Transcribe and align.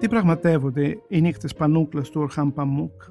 Τι 0.00 0.08
πραγματεύονται 0.08 0.98
οι 1.08 1.20
νύχτες 1.20 1.54
πανούκλας 1.54 2.10
του 2.10 2.20
Ορχάν 2.20 2.52
Παμούκ; 2.52 3.02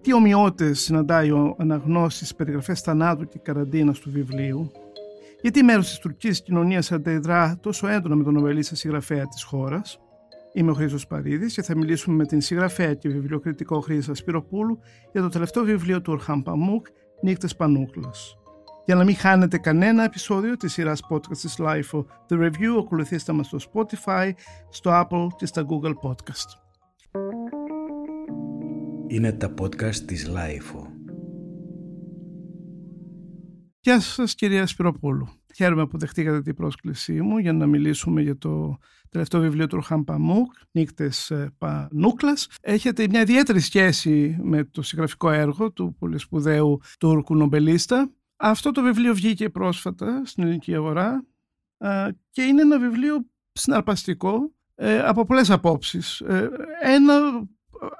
Τι 0.00 0.14
ομοιότητες 0.14 0.80
συναντάει 0.80 1.30
ο 1.30 1.54
αναγνώστης 1.58 2.34
περιγραφές 2.34 2.80
θανάτου 2.80 3.28
και 3.28 3.38
καραντίνας 3.42 3.98
του 3.98 4.10
βιβλίου; 4.10 4.70
Γιατί 5.40 5.62
μέρος 5.62 5.88
της 5.88 5.98
τουρκικής 5.98 6.42
κοινωνίας 6.42 6.92
αντιδρά 6.92 7.58
τόσο 7.60 7.86
έντονα 7.88 8.14
με 8.14 8.24
τον 8.24 8.34
νομελίστα 8.34 8.74
συγγραφέα 8.74 9.26
της 9.26 9.42
χώρας; 9.42 9.98
Είμαι 10.52 10.70
ο 10.70 10.74
Χρήστος 10.74 11.06
Παρίδης 11.06 11.54
και 11.54 11.62
θα 11.62 11.76
μιλήσουμε 11.76 12.16
με 12.16 12.26
την 12.26 12.40
συγγραφέα 12.40 12.94
και 12.94 13.08
βιβλιοκριτικό 13.08 13.80
Χρήστα 13.80 14.14
Σπυροπούλου 14.14 14.78
για 15.12 15.22
το 15.22 15.28
τελευταίο 15.28 15.64
βιβλίο 15.64 16.00
του 16.00 16.12
Ορχάν 16.12 16.42
Παμούκ, 16.42 16.86
Νύχτες 17.22 17.56
Πανούκλας. 17.56 18.38
Για 18.86 18.94
να 18.94 19.04
μην 19.04 19.16
χάνετε 19.16 19.58
κανένα 19.58 20.04
επεισόδιο 20.04 20.56
της 20.56 20.72
σειράς 20.72 21.00
podcast 21.10 21.36
της 21.36 21.56
LIFO 21.58 22.04
The 22.28 22.38
Review, 22.38 22.78
ακολουθήστε 22.78 23.32
μας 23.32 23.46
στο 23.46 23.58
Spotify, 23.72 24.30
στο 24.70 24.90
Apple 24.94 25.26
και 25.36 25.46
στα 25.46 25.66
Google 25.66 25.92
Podcast. 26.02 26.48
Είναι 29.06 29.32
τα 29.32 29.54
podcast 29.60 29.96
της 29.96 30.30
LIFO. 30.30 30.82
Γεια 33.80 34.00
σας 34.00 34.34
κυρία 34.34 34.66
Σπυροπούλου. 34.66 35.28
Χαίρομαι 35.54 35.86
που 35.86 35.98
δεχτήκατε 35.98 36.42
την 36.42 36.54
πρόσκλησή 36.54 37.22
μου 37.22 37.38
για 37.38 37.52
να 37.52 37.66
μιλήσουμε 37.66 38.22
για 38.22 38.38
το 38.38 38.78
τελευταίο 39.08 39.40
βιβλίο 39.40 39.66
του 39.66 39.76
Ροχάν 39.76 40.04
Παμούκ, 40.04 40.52
Νύκτες 40.70 41.30
ε, 41.30 41.54
Πανούκλας. 41.58 42.48
Έχετε 42.60 43.06
μια 43.10 43.20
ιδιαίτερη 43.20 43.60
σχέση 43.60 44.36
με 44.42 44.64
το 44.64 44.82
συγγραφικό 44.82 45.30
έργο 45.30 45.72
του 45.72 45.96
πολύ 45.98 46.18
σπουδαίου 46.18 46.80
Τούρκου 46.98 47.36
νομπελίστα 47.36 48.10
αυτό 48.46 48.70
το 48.70 48.82
βιβλίο 48.82 49.14
βγήκε 49.14 49.48
πρόσφατα 49.48 50.22
στην 50.24 50.42
ελληνική 50.42 50.74
αγορά 50.74 51.24
και 52.30 52.42
είναι 52.42 52.62
ένα 52.62 52.78
βιβλίο 52.78 53.26
συναρπαστικό 53.52 54.52
ε, 54.74 54.98
από 54.98 55.24
πολλές 55.24 55.50
απόψεις. 55.50 56.20
Ε, 56.20 56.50
ένα 56.82 57.14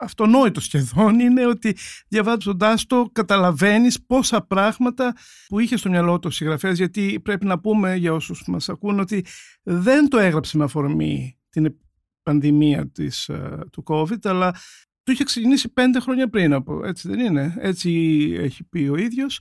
αυτονόητο 0.00 0.60
σχεδόν 0.60 1.20
είναι 1.20 1.46
ότι 1.46 1.76
διαβάζοντάς 2.08 2.86
το 2.86 3.08
καταλαβαίνεις 3.12 4.04
πόσα 4.04 4.42
πράγματα 4.46 5.16
που 5.48 5.58
είχε 5.58 5.76
στο 5.76 5.90
μυαλό 5.90 6.18
του 6.18 6.30
συγγραφέας 6.30 6.76
γιατί 6.76 7.20
πρέπει 7.20 7.46
να 7.46 7.60
πούμε 7.60 7.96
για 7.96 8.12
όσους 8.12 8.44
μας 8.46 8.68
ακούν 8.68 9.00
ότι 9.00 9.24
δεν 9.62 10.08
το 10.08 10.18
έγραψε 10.18 10.56
με 10.56 10.64
αφορμή 10.64 11.38
την 11.50 11.76
πανδημία 12.22 12.90
της, 12.90 13.30
του 13.72 13.82
COVID 13.86 14.18
αλλά 14.22 14.50
το 15.02 15.12
είχε 15.12 15.24
ξεκινήσει 15.24 15.72
πέντε 15.72 16.00
χρόνια 16.00 16.28
πριν 16.28 16.52
από, 16.52 16.84
έτσι 16.84 17.08
δεν 17.08 17.18
είναι, 17.18 17.54
έτσι 17.58 17.90
έχει 18.38 18.64
πει 18.64 18.88
ο 18.88 18.96
ίδιος 18.96 19.40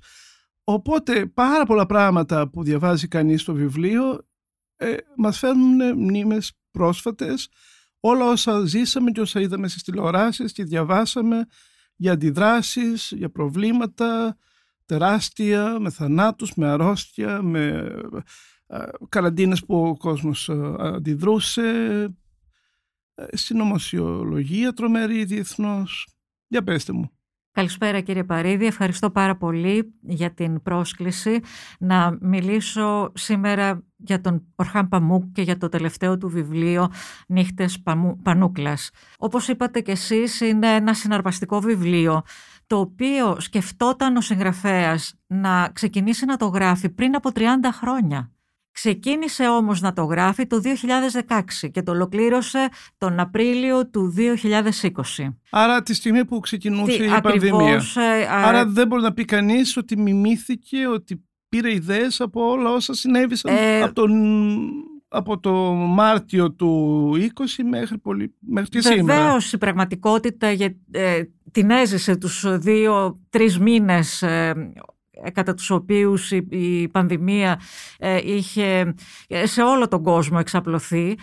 Οπότε 0.63 1.25
πάρα 1.25 1.65
πολλά 1.65 1.85
πράγματα 1.85 2.49
που 2.49 2.63
διαβάζει 2.63 3.07
κανείς 3.07 3.41
στο 3.41 3.53
βιβλίο 3.53 4.27
ε, 4.75 4.95
μας 5.17 5.39
φέρνουν 5.39 5.97
μνήμες 5.97 6.53
πρόσφατες 6.71 7.49
όλα 7.99 8.25
όσα 8.29 8.65
ζήσαμε 8.65 9.11
και 9.11 9.21
όσα 9.21 9.39
είδαμε 9.39 9.67
στις 9.67 9.83
τηλεοράσεις 9.83 10.51
και 10.51 10.63
διαβάσαμε 10.63 11.45
για 11.95 12.11
αντιδράσεις, 12.11 13.11
για 13.15 13.31
προβλήματα 13.31 14.37
τεράστια, 14.85 15.79
με 15.79 15.89
θανάτους, 15.89 16.53
με 16.55 16.67
αρρώστια, 16.67 17.41
με 17.41 17.91
ε, 18.67 18.85
καραντίνες 19.09 19.65
που 19.65 19.87
ο 19.87 19.97
κόσμος 19.97 20.49
ε, 20.49 20.75
αντιδρούσε, 20.77 21.69
ε, 23.13 23.37
συνωμοσιολογία 23.37 24.73
τρομερή 24.73 25.25
διεθνώς. 25.25 26.07
Για 26.47 26.63
πέστε 26.63 26.93
μου. 26.93 27.12
Καλησπέρα 27.55 27.99
κύριε 27.99 28.23
Παρίδη, 28.23 28.65
ευχαριστώ 28.65 29.09
πάρα 29.09 29.35
πολύ 29.35 29.93
για 30.01 30.33
την 30.33 30.61
πρόσκληση 30.61 31.39
να 31.79 32.17
μιλήσω 32.21 33.11
σήμερα 33.13 33.83
για 33.97 34.21
τον 34.21 34.45
Ορχάν 34.55 34.87
Παμούκ 34.87 35.23
και 35.31 35.41
για 35.41 35.57
το 35.57 35.69
τελευταίο 35.69 36.17
του 36.17 36.29
βιβλίο 36.29 36.91
«Νύχτες 37.27 37.83
Πανούκλας». 38.23 38.89
Όπως 39.17 39.47
είπατε 39.47 39.81
και 39.81 39.91
εσείς 39.91 40.41
είναι 40.41 40.75
ένα 40.75 40.93
συναρπαστικό 40.93 41.59
βιβλίο 41.59 42.21
το 42.67 42.79
οποίο 42.79 43.39
σκεφτόταν 43.39 44.15
ο 44.15 44.21
συγγραφέας 44.21 45.13
να 45.27 45.69
ξεκινήσει 45.73 46.25
να 46.25 46.37
το 46.37 46.45
γράφει 46.45 46.89
πριν 46.89 47.15
από 47.15 47.29
30 47.33 47.41
χρόνια. 47.71 48.31
Ξεκίνησε 48.73 49.47
όμως 49.47 49.81
να 49.81 49.93
το 49.93 50.03
γράφει 50.03 50.47
το 50.47 50.61
2016 51.61 51.69
και 51.71 51.81
το 51.81 51.91
ολοκλήρωσε 51.91 52.69
τον 52.97 53.19
Απρίλιο 53.19 53.87
του 53.87 54.13
2020. 54.17 55.33
Άρα 55.49 55.83
τη 55.83 55.93
στιγμή 55.93 56.25
που 56.25 56.39
ξεκινούσε 56.39 57.03
η 57.03 57.21
πανδημία. 57.23 57.81
Ε, 57.95 58.27
Άρα 58.29 58.65
δεν 58.65 58.87
μπορεί 58.87 59.01
να 59.01 59.13
πει 59.13 59.25
κανείς 59.25 59.77
ότι 59.77 59.97
μιμήθηκε, 59.97 60.87
ότι 60.87 61.23
πήρε 61.49 61.73
ιδέες 61.73 62.21
από 62.21 62.49
όλα 62.49 62.71
όσα 62.71 62.93
συνέβησαν 62.93 63.55
ε, 63.55 63.81
από, 63.81 63.93
τον, 63.93 64.11
από 65.07 65.39
το 65.39 65.51
Μάρτιο 65.73 66.51
του 66.51 67.11
20 67.15 67.19
μέχρι, 67.69 67.97
πολύ, 67.97 68.33
μέχρι 68.39 68.69
και 68.69 68.81
σήμερα. 68.81 69.21
Βεβαίως 69.21 69.53
η 69.53 69.57
πραγματικότητα 69.57 70.47
ε, 70.91 71.29
την 71.51 71.69
έζησε 71.69 72.15
τους 72.15 72.57
δύο-τρεις 72.57 73.59
μήνες 73.59 74.21
ε, 74.21 74.53
ε, 74.55 74.71
κατά 75.33 75.53
τους 75.53 75.69
οποίους 75.69 76.31
η, 76.31 76.89
πανδημία 76.91 77.59
ε, 77.97 78.19
είχε 78.23 78.93
ε, 79.27 79.45
σε 79.45 79.61
όλο 79.61 79.87
τον 79.87 80.03
κόσμο 80.03 80.37
εξαπλωθεί. 80.39 81.17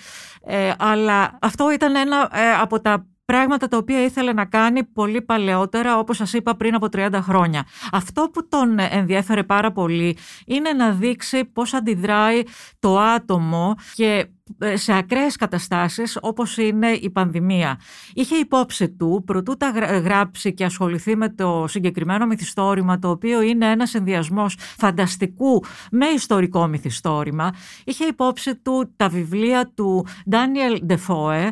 αλλά 0.78 1.38
αυτό 1.40 1.72
ήταν 1.72 1.96
ένα 1.96 2.30
από 2.60 2.80
τα 2.80 3.04
πράγματα 3.30 3.68
τα 3.68 3.76
οποία 3.76 4.04
ήθελε 4.04 4.32
να 4.32 4.44
κάνει 4.44 4.84
πολύ 4.84 5.22
παλαιότερα, 5.22 5.98
όπως 5.98 6.16
σας 6.16 6.32
είπα 6.32 6.56
πριν 6.56 6.74
από 6.74 6.86
30 6.92 7.10
χρόνια. 7.22 7.64
Αυτό 7.92 8.30
που 8.32 8.48
τον 8.48 8.78
ενδιέφερε 8.78 9.42
πάρα 9.42 9.72
πολύ 9.72 10.16
είναι 10.46 10.72
να 10.72 10.90
δείξει 10.90 11.44
πώς 11.44 11.74
αντιδράει 11.74 12.42
το 12.78 12.98
άτομο 12.98 13.74
και 13.94 14.04
ε, 14.04 14.24
σε 14.74 14.96
ακραίες 14.96 15.36
καταστάσεις 15.36 16.18
όπως 16.20 16.56
είναι 16.56 16.88
η 16.88 17.10
πανδημία. 17.10 17.80
Είχε 18.14 18.36
υπόψη 18.36 18.90
του, 18.90 19.22
προτού 19.26 19.56
τα 19.56 19.70
γράψει 20.04 20.54
και 20.54 20.64
ασχοληθεί 20.64 21.16
με 21.16 21.28
το 21.28 21.64
συγκεκριμένο 21.68 22.26
μυθιστόρημα, 22.26 22.98
το 22.98 23.10
οποίο 23.10 23.40
είναι 23.42 23.70
ένας 23.70 23.94
ενδιασμός 23.94 24.56
φανταστικού 24.58 25.64
με 25.90 26.06
ιστορικό 26.06 26.66
μυθιστόρημα, 26.66 27.54
είχε 27.84 28.04
υπόψη 28.04 28.56
του 28.56 28.92
τα 28.96 29.08
βιβλία 29.08 29.72
του 29.74 30.06
Ντάνιελ 30.30 30.80
Ντεφόε, 30.84 31.50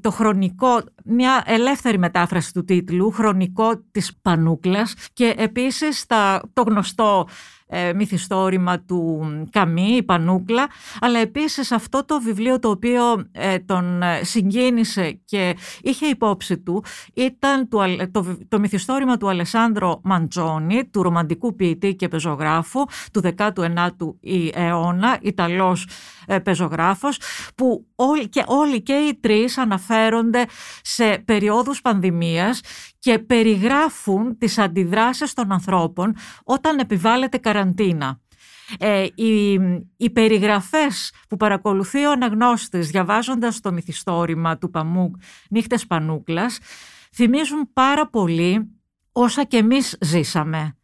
το 0.00 0.10
χρονικό, 0.10 0.82
μια 1.04 1.42
ελεύθερη 1.46 1.98
μετάφραση 1.98 2.52
του 2.52 2.64
τίτλου, 2.64 3.10
χρονικό 3.10 3.82
της 3.90 4.18
Πανούκλας 4.22 4.94
και 5.12 5.34
επίσης 5.36 6.06
το 6.52 6.62
γνωστό 6.62 7.26
ε, 7.68 7.92
μυθιστόρημα 7.92 8.80
του 8.80 9.26
Καμί, 9.50 9.96
η 9.96 10.02
Πανούκλα, 10.02 10.66
αλλά 11.00 11.18
επίσης 11.18 11.72
αυτό 11.72 12.04
το 12.04 12.20
βιβλίο 12.20 12.58
το 12.58 12.68
οποίο 12.68 13.26
ε, 13.32 13.58
τον 13.58 14.02
ε, 14.02 14.20
συγκίνησε 14.24 15.20
και 15.24 15.56
είχε 15.82 16.06
υπόψη 16.06 16.58
του 16.58 16.84
ήταν 17.14 17.68
το, 17.68 17.80
το, 18.10 18.36
το 18.48 18.58
μυθιστόρημα 18.58 19.16
του 19.16 19.28
Αλεσάνδρο 19.28 20.00
Μαντζόνι, 20.02 20.84
του 20.84 21.02
ρομαντικού 21.02 21.54
ποιητή 21.54 21.94
και 21.94 22.08
πεζογράφου 22.08 22.84
του 23.12 23.22
19ου 23.36 24.14
αιώνα, 24.52 25.18
Ιταλός 25.20 25.88
ε, 26.26 26.38
πεζογράφος, 26.38 27.18
που 27.54 27.86
όλοι 27.94 28.28
και, 28.28 28.44
όλοι 28.46 28.82
και 28.82 28.92
οι 28.92 29.14
τρεις 29.20 29.58
αναφέρονται 29.58 30.44
σε 30.82 31.22
περιόδους 31.24 31.80
πανδημίας 31.80 32.60
και 32.98 33.18
περιγράφουν 33.18 34.38
τις 34.38 34.58
αντιδράσεις 34.58 35.32
των 35.32 35.52
ανθρώπων 35.52 36.16
όταν 36.44 36.78
επιβάλλεται 36.78 37.38
καραντίνα. 37.38 38.20
Ε, 38.78 39.06
οι, 39.14 39.52
οι 39.96 40.10
περιγραφές 40.10 41.12
που 41.28 41.36
παρακολουθεί 41.36 42.04
ο 42.04 42.10
αναγνώστης 42.10 42.88
διαβάζοντας 42.88 43.60
το 43.60 43.72
μυθιστόρημα 43.72 44.58
του 44.58 44.70
Παμούκ 44.70 45.16
«Νύχτες 45.50 45.86
Πανούκλας» 45.86 46.58
θυμίζουν 47.14 47.72
πάρα 47.72 48.08
πολύ 48.08 48.70
όσα 49.12 49.44
και 49.44 49.56
εμείς 49.56 49.96
ζήσαμε. 50.00 50.76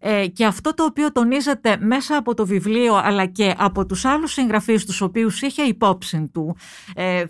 Ε, 0.00 0.26
και 0.26 0.44
αυτό 0.44 0.74
το 0.74 0.84
οποίο 0.84 1.12
τονίζεται 1.12 1.76
μέσα 1.80 2.16
από 2.16 2.34
το 2.34 2.46
βιβλίο 2.46 2.94
αλλά 2.94 3.26
και 3.26 3.54
από 3.58 3.86
τους 3.86 4.04
άλλους 4.04 4.32
συγγραφείς 4.32 4.86
τους 4.86 5.00
οποίους 5.00 5.42
είχε 5.42 5.62
υπόψη 5.62 6.30
του 6.32 6.56
ε, 6.94 7.24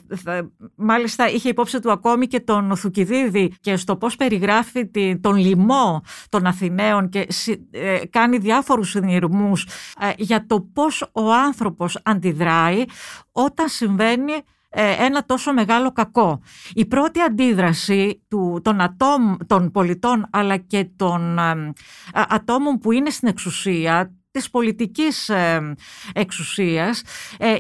μάλιστα 0.75 1.31
είχε 1.31 1.49
υπόψη 1.49 1.81
του 1.81 1.91
ακόμη 1.91 2.27
και 2.27 2.41
τον 2.41 2.77
Θουκυδίδη 2.77 3.55
και 3.61 3.77
στο 3.77 3.97
πώς 3.97 4.17
περιγράφει 4.17 4.91
τον 5.21 5.37
λοιμό 5.37 6.03
των 6.29 6.47
Αθηναίων 6.47 7.09
και 7.09 7.27
ε, 7.71 7.99
κάνει 8.11 8.39
διάφορους 8.39 8.91
συνειρμούς 8.91 9.67
ε, 10.01 10.11
για 10.17 10.47
το 10.47 10.61
πώς 10.73 11.11
ο 11.13 11.33
άνθρωπος 11.33 11.99
αντιδράει 12.03 12.85
όταν 13.33 13.69
συμβαίνει 13.69 14.33
ε, 14.33 14.39
ένα 14.79 15.25
τόσο 15.25 15.53
μεγάλο 15.53 15.93
κακό. 15.93 16.41
Η 16.75 16.87
πρώτη 16.87 17.21
αντίδραση 17.21 18.23
του, 18.29 18.61
των, 18.65 18.81
ατόμ, 18.81 19.37
των 19.47 19.71
πολιτών 19.71 20.27
αλλά 20.31 20.57
και 20.57 20.89
των 20.97 21.39
ε, 21.39 21.73
ατόμων 22.13 22.79
που 22.79 22.93
είναι 22.93 23.11
στην 23.11 23.29
εξουσία, 23.29 24.15
της 24.31 24.51
πολιτικής 24.51 25.29
ε, 25.29 25.75
εξουσίας, 26.15 27.03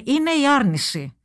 είναι 0.04 0.30
η 0.30 0.48
άρνηση. 0.56 1.16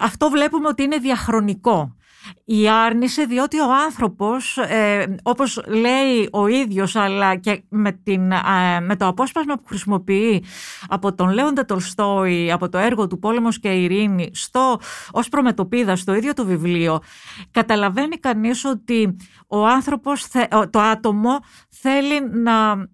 Αυτό 0.00 0.30
βλέπουμε 0.30 0.68
ότι 0.68 0.82
είναι 0.82 0.96
διαχρονικό. 0.96 1.96
Η 2.44 2.68
άρνηση 2.68 3.26
διότι 3.26 3.60
ο 3.60 3.72
άνθρωπος 3.86 4.56
ε, 4.56 5.16
όπως 5.22 5.64
λέει 5.66 6.28
ο 6.32 6.46
ίδιος 6.46 6.96
αλλά 6.96 7.36
και 7.36 7.62
με, 7.68 7.92
την, 7.92 8.32
με 8.82 8.96
το 8.98 9.06
απόσπασμα 9.06 9.54
που 9.54 9.66
χρησιμοποιεί 9.66 10.44
από 10.88 11.14
τον 11.14 11.30
Λέοντα 11.30 11.64
Τολστόη 11.64 12.52
από 12.52 12.68
το 12.68 12.78
έργο 12.78 13.06
του 13.06 13.18
«Πόλεμος 13.18 13.58
και 13.60 13.68
ειρήνη» 13.68 14.30
στο, 14.32 14.80
ως 15.10 15.28
προμετωπίδα 15.28 15.96
στο 15.96 16.14
ίδιο 16.14 16.32
το 16.32 16.44
βιβλίο 16.44 17.00
καταλαβαίνει 17.50 18.16
κανείς 18.16 18.64
ότι 18.64 19.16
ο 19.46 19.66
άνθρωπος, 19.66 20.26
το 20.70 20.80
άτομο 20.80 21.38
θέλει 21.68 22.30
να 22.42 22.86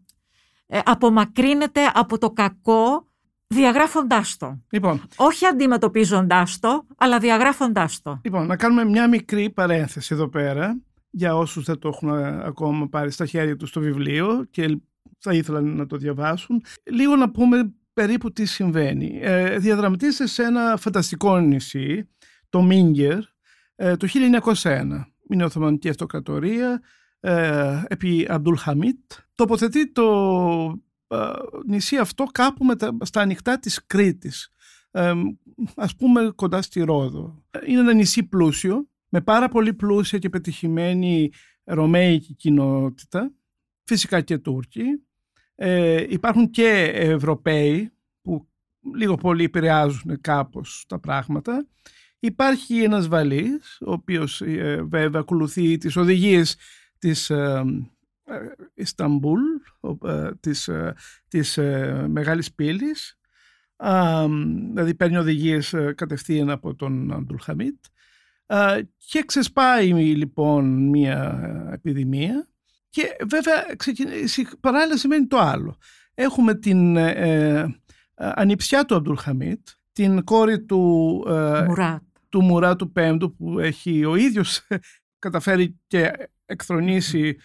ε, 0.66 0.80
απομακρύνεται 0.84 1.80
από 1.94 2.18
το 2.18 2.30
κακό 2.30 3.06
διαγράφοντάς 3.54 4.36
το. 4.36 4.58
Λοιπόν, 4.70 5.02
Όχι 5.16 5.46
αντιμετωπίζοντάς 5.46 6.58
το, 6.58 6.86
αλλά 6.96 7.18
διαγράφοντάς 7.18 8.02
το. 8.02 8.20
Λοιπόν, 8.24 8.46
να 8.46 8.56
κάνουμε 8.56 8.84
μια 8.84 9.08
μικρή 9.08 9.50
παρένθεση 9.50 10.14
εδώ 10.14 10.28
πέρα 10.28 10.80
για 11.10 11.36
όσους 11.36 11.64
δεν 11.64 11.78
το 11.78 11.88
έχουν 11.88 12.10
ακόμα 12.44 12.88
πάρει 12.88 13.10
στα 13.10 13.26
χέρια 13.26 13.56
τους 13.56 13.72
το 13.72 13.80
βιβλίο 13.80 14.46
και 14.50 14.78
θα 15.18 15.32
ήθελαν 15.34 15.76
να 15.76 15.86
το 15.86 15.96
διαβάσουν. 15.96 16.62
Λίγο 16.90 17.16
να 17.16 17.30
πούμε 17.30 17.74
περίπου 17.92 18.32
τι 18.32 18.44
συμβαίνει. 18.44 19.18
Ε, 19.22 19.58
διαδραματίζεται 19.58 20.26
σε 20.26 20.42
ένα 20.42 20.76
φανταστικό 20.76 21.38
νησί, 21.38 22.08
το 22.48 22.62
Μίνγκερ, 22.62 23.18
ε, 23.74 23.96
το 23.96 24.06
1901. 24.52 25.06
Είναι 25.30 25.44
Οθωμανική 25.44 25.88
Αυτοκρατορία, 25.88 26.82
ε, 27.20 27.82
επί 27.86 28.26
Αμπτούλ 28.28 28.56
Χαμίτ. 28.56 29.12
Τοποθετεί 29.34 29.92
το 29.92 30.04
ε, 30.72 30.93
νησί 31.66 31.96
αυτό 31.96 32.24
κάπου 32.24 32.64
με 32.64 32.74
στα 33.04 33.20
ανοιχτά 33.20 33.58
της 33.58 33.86
Κρήτης. 33.86 34.48
Ε, 34.90 35.12
ας 35.76 35.96
πούμε 35.96 36.32
κοντά 36.34 36.62
στη 36.62 36.82
Ρόδο. 36.82 37.42
Είναι 37.66 37.80
ένα 37.80 37.92
νησί 37.92 38.22
πλούσιο, 38.22 38.88
με 39.08 39.20
πάρα 39.20 39.48
πολύ 39.48 39.74
πλούσια 39.74 40.18
και 40.18 40.28
πετυχημένη 40.28 41.30
ρωμαϊκή 41.64 42.34
κοινότητα, 42.34 43.32
φυσικά 43.84 44.20
και 44.20 44.38
Τούρκοι. 44.38 44.84
Ε, 45.54 46.06
υπάρχουν 46.08 46.50
και 46.50 46.90
Ευρωπαίοι 46.94 47.92
που 48.22 48.48
λίγο 48.94 49.14
πολύ 49.14 49.44
επηρεάζουν 49.44 50.20
κάπως 50.20 50.84
τα 50.88 50.98
πράγματα. 50.98 51.66
Υπάρχει 52.18 52.82
ένας 52.82 53.08
βαλής, 53.08 53.78
ο 53.80 53.92
οποίος 53.92 54.40
ε, 54.40 54.82
βέβαια 54.82 55.20
ακολουθεί 55.20 55.76
τις 55.76 55.96
οδηγίες 55.96 56.56
της 56.98 57.30
ε, 57.30 57.34
ε, 57.34 57.62
Ισταμπούλ, 58.74 59.40
της, 60.40 60.70
της 61.28 61.58
μεγάλης 62.08 62.54
πύλης, 62.54 63.18
δηλαδή 64.72 64.94
παίρνει 64.94 65.16
οδηγίες 65.16 65.74
κατευθείαν 65.94 66.50
από 66.50 66.74
τον 66.74 67.12
Αντουλχαμίτ 67.12 67.84
και 68.96 69.22
ξεσπάει 69.26 69.92
λοιπόν 69.92 70.88
μια 70.88 71.40
επιδημία 71.72 72.48
και 72.90 73.16
βέβαια 73.28 73.64
παράλληλα 74.60 74.96
σημαίνει 74.96 75.26
το 75.26 75.38
άλλο. 75.38 75.76
Έχουμε 76.14 76.54
την 76.54 76.96
ε, 76.96 77.80
ανιψιά 78.14 78.84
του 78.84 78.94
Αμπτουλχαμίτ, 78.94 79.68
την 79.92 80.24
κόρη 80.24 80.64
του, 80.64 81.22
Μουράτ. 81.66 82.02
του 82.28 82.42
Μουρά 82.42 82.76
του 82.76 82.92
Πέμπτου 82.92 83.36
που 83.36 83.58
έχει 83.58 84.04
ο 84.04 84.16
ίδιος 84.16 84.66
καταφέρει 85.18 85.80
και 85.86 86.12
εκθρονήσει 86.46 87.36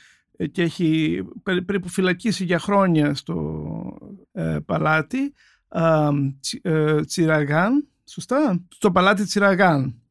και 0.52 0.62
έχει 0.62 1.22
περίπου 1.44 1.90
φυλακίσει 1.90 2.44
για 2.44 2.60
χρόνια 2.60 3.16
στο 3.16 3.98
ε, 4.32 4.58
παλάτι 4.66 5.34
ε, 6.62 7.02
Τσιραγάν, 7.06 7.88
σωστά, 8.06 8.66
στο 8.70 8.92
παλάτι 8.92 9.24
Τσιραγάν. 9.24 10.02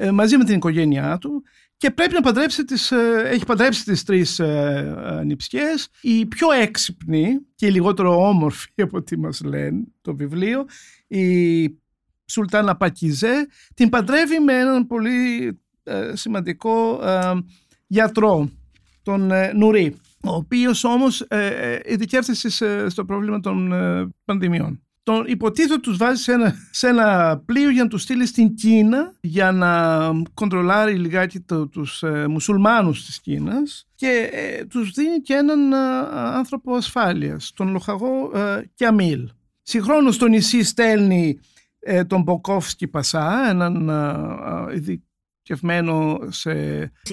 Ε, 0.00 0.10
μαζί 0.10 0.36
με 0.36 0.44
την 0.44 0.54
οικογένειά 0.54 1.18
του. 1.18 1.42
Και 1.76 1.90
πρέπει 1.90 2.14
να 2.14 2.20
παντρέψει 2.20 2.64
τις, 2.64 2.90
ε, 2.90 3.22
έχει 3.24 3.44
παντρέψει 3.46 3.84
τις 3.84 4.02
τρεις 4.02 4.38
ε, 4.38 5.22
νηψιές. 5.24 5.88
Η 6.00 6.26
πιο 6.26 6.50
έξυπνη 6.50 7.38
και 7.54 7.66
η 7.66 7.70
λιγότερο 7.70 8.28
όμορφη 8.28 8.70
από 8.82 8.96
ό,τι 8.96 9.18
μας 9.18 9.40
λένε 9.40 9.84
το 10.00 10.16
βιβλίο, 10.16 10.66
η 11.06 11.68
Σουλτάνα 12.26 12.76
Πακιζέ, 12.76 13.48
την 13.74 13.88
παντρεύει 13.88 14.38
με 14.38 14.58
έναν 14.58 14.86
πολύ 14.86 15.58
σημαντικό 16.12 17.00
γιατρό, 17.86 18.50
τον 19.10 19.30
Νουρί, 19.54 19.96
ο 20.24 20.34
οποίος 20.34 20.84
όμως 20.84 21.26
ειδικεύτησε 21.84 22.88
στο 22.88 23.04
πρόβλημα 23.04 23.40
των 23.40 23.72
πανδημιών 24.24 24.82
τον 25.08 25.24
υποτίθεται 25.26 25.80
τους 25.80 25.96
βάζει 25.96 26.22
σε 26.22 26.32
ένα, 26.32 26.54
σε 26.70 26.88
ένα 26.88 27.38
πλοίο 27.46 27.70
για 27.70 27.82
να 27.82 27.88
τους 27.88 28.02
στείλει 28.02 28.26
στην 28.26 28.54
Κίνα 28.54 29.12
για 29.20 29.52
να 29.52 30.10
κοντρολάρει 30.34 30.94
λιγάκι 30.94 31.40
το, 31.40 31.68
τους 31.68 32.02
ε, 32.02 32.26
μουσουλμάνους 32.28 33.04
της 33.04 33.20
Κίνας 33.20 33.88
και 33.94 34.30
ε, 34.32 34.64
τους 34.64 34.90
δίνει 34.90 35.20
και 35.20 35.34
έναν 35.34 35.72
ε, 35.72 35.76
άνθρωπο 36.12 36.74
ασφάλειας, 36.74 37.52
τον 37.56 37.68
λοχαγό 37.68 38.30
ε, 38.34 38.62
Κιαμίλ. 38.74 39.28
Συγχρόνως 39.62 40.14
στο 40.14 40.26
νησί 40.26 40.62
στέλνει 40.62 41.38
ε, 41.78 42.04
τον 42.04 42.22
Μποκόφσκι 42.22 42.86
Πασά, 42.86 43.48
έναν 43.48 43.90
ειδικευμένο 45.48 46.18
σε... 46.28 46.52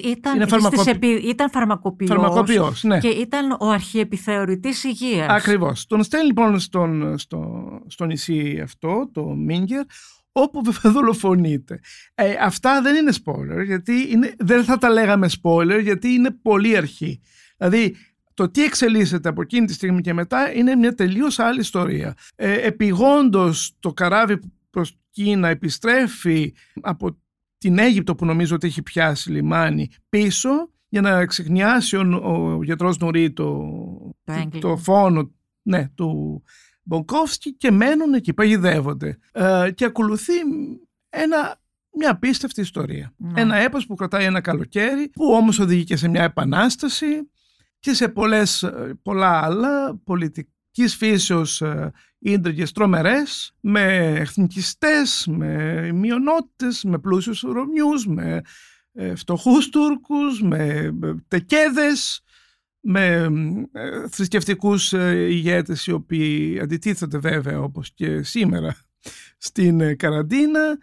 Ήταν, 0.04 0.34
είναι 0.36 0.46
φαρμακο... 0.46 0.82
επι... 0.86 1.06
ήταν 1.06 1.50
φαρμακοποιός, 1.50 2.08
φαρμακοποιός 2.08 2.84
ναι. 2.84 2.98
και 2.98 3.08
ήταν 3.08 3.56
ο 3.60 3.70
αρχιεπιθεωρητής 3.70 4.84
υγείας. 4.84 5.28
Ακριβώς. 5.28 5.86
Τον 5.86 6.02
στέλνει 6.02 6.26
λοιπόν 6.26 6.58
στον, 6.58 7.18
στο, 7.18 7.68
στο 7.86 8.04
νησί 8.04 8.60
αυτό, 8.62 9.10
το 9.12 9.24
Μίνγκερ, 9.24 9.84
όπου 10.32 10.62
βέβαια 10.62 10.92
δολοφονείται. 10.92 11.80
Ε, 12.14 12.34
αυτά 12.40 12.82
δεν 12.82 12.94
είναι 12.94 13.12
spoiler, 13.24 13.64
γιατί 13.64 14.06
είναι, 14.10 14.34
δεν 14.38 14.64
θα 14.64 14.78
τα 14.78 14.90
λέγαμε 14.90 15.28
spoiler, 15.42 15.80
γιατί 15.82 16.08
είναι 16.08 16.30
πολύ 16.42 16.76
αρχή. 16.76 17.20
Δηλαδή, 17.56 17.96
το 18.34 18.48
τι 18.48 18.64
εξελίσσεται 18.64 19.28
από 19.28 19.42
εκείνη 19.42 19.66
τη 19.66 19.72
στιγμή 19.72 20.00
και 20.00 20.12
μετά 20.12 20.52
είναι 20.52 20.74
μια 20.74 20.94
τελείως 20.94 21.38
άλλη 21.38 21.60
ιστορία. 21.60 22.14
Ε, 22.36 22.52
επιγόντως 22.52 23.76
το 23.80 23.92
καράβι 23.92 24.40
προς 24.70 24.98
Κίνα 25.10 25.48
επιστρέφει 25.48 26.54
από 26.80 27.18
την 27.58 27.78
Αίγυπτο 27.78 28.14
που 28.14 28.24
νομίζω 28.24 28.54
ότι 28.54 28.66
έχει 28.66 28.82
πιάσει 28.82 29.30
λιμάνι 29.30 29.90
πίσω 30.08 30.50
για 30.88 31.00
να 31.00 31.26
ξεχνιάσει 31.26 31.96
ο, 31.96 32.20
ο 32.22 32.62
γιατρός 32.62 32.98
Νουρί 32.98 33.32
το, 33.32 33.62
το, 34.60 34.76
φόνο 34.76 35.30
ναι, 35.62 35.88
του 35.94 36.42
Μπονκόφσκι 36.82 37.54
και 37.54 37.70
μένουν 37.70 38.14
εκεί, 38.14 38.34
παγιδεύονται. 38.34 39.18
Ε, 39.32 39.70
και 39.74 39.84
ακολουθεί 39.84 40.32
ένα, 41.08 41.60
μια 41.92 42.10
απίστευτη 42.10 42.60
ιστορία. 42.60 43.14
Ναι. 43.16 43.40
Ένα 43.40 43.56
έπος 43.56 43.86
που 43.86 43.94
κρατάει 43.94 44.24
ένα 44.24 44.40
καλοκαίρι, 44.40 45.08
που 45.08 45.24
όμως 45.32 45.58
οδηγεί 45.58 45.84
και 45.84 45.96
σε 45.96 46.08
μια 46.08 46.22
επανάσταση 46.22 47.30
και 47.78 47.94
σε 47.94 48.08
πολλές, 48.08 48.70
πολλά 49.02 49.44
άλλα 49.44 49.96
πολιτικής 50.04 50.96
φύσεως 50.96 51.62
ε, 52.20 52.30
ίντριγες 52.32 52.72
τρομερές 52.72 53.54
με 53.60 53.82
εθνικιστές, 54.18 55.26
με 55.28 55.82
μειονότητες, 55.92 56.84
με 56.84 56.98
πλούσιους 56.98 57.40
Ρωμιούς, 57.40 58.06
με 58.06 58.40
ε, 58.92 59.14
φτωχούς 59.14 59.68
Τούρκους, 59.68 60.42
με 60.42 60.94
τεκέδες, 61.28 62.20
με 62.80 63.28
ε, 63.72 64.08
θρησκευτικούς 64.08 64.92
ε, 64.92 65.26
ηγέτες 65.30 65.86
οι 65.86 65.92
οποίοι 65.92 66.60
αντιτίθεται 66.60 67.18
βέβαια 67.18 67.60
όπως 67.60 67.92
και 67.94 68.22
σήμερα 68.22 68.76
στην 69.38 69.96
καραντίνα. 69.96 70.78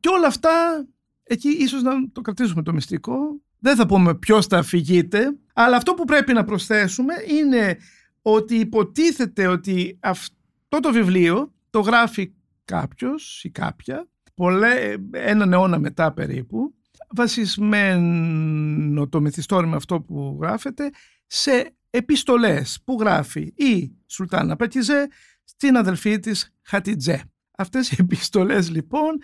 Και 0.00 0.08
όλα 0.08 0.26
αυτά 0.26 0.86
εκεί 1.22 1.48
ίσως 1.48 1.82
να 1.82 1.92
το 2.12 2.20
κρατήσουμε 2.20 2.62
το 2.62 2.72
μυστικό. 2.72 3.16
Δεν 3.58 3.76
θα 3.76 3.86
πούμε 3.86 4.14
ποιος 4.14 4.46
θα 4.46 4.62
φυγείτε 4.62 5.38
αλλά 5.54 5.76
αυτό 5.76 5.94
που 5.94 6.04
πρέπει 6.04 6.32
να 6.32 6.44
προσθέσουμε 6.44 7.14
είναι 7.28 7.78
ότι 8.26 8.54
υποτίθεται 8.54 9.46
ότι 9.46 9.98
αυτό 10.00 10.80
το 10.80 10.92
βιβλίο 10.92 11.52
το 11.70 11.80
γράφει 11.80 12.32
κάποιος 12.64 13.44
ή 13.44 13.50
κάποια 13.50 14.08
πολλέ, 14.34 14.94
έναν 15.10 15.52
αιώνα 15.52 15.78
μετά 15.78 16.12
περίπου 16.12 16.74
βασισμένο 17.14 19.08
το 19.08 19.20
μυθιστόρημα 19.20 19.76
αυτό 19.76 20.00
που 20.00 20.38
γράφεται 20.40 20.90
σε 21.26 21.74
επιστολές 21.90 22.78
που 22.84 22.96
γράφει 23.00 23.52
η 23.56 23.92
Σουλτάνα 24.06 24.56
Πατιζέ 24.56 25.08
στην 25.44 25.76
αδελφή 25.76 26.18
της 26.18 26.54
Χατιτζέ. 26.62 27.22
Αυτές 27.56 27.90
οι 27.90 27.96
επιστολές 27.98 28.70
λοιπόν 28.70 29.18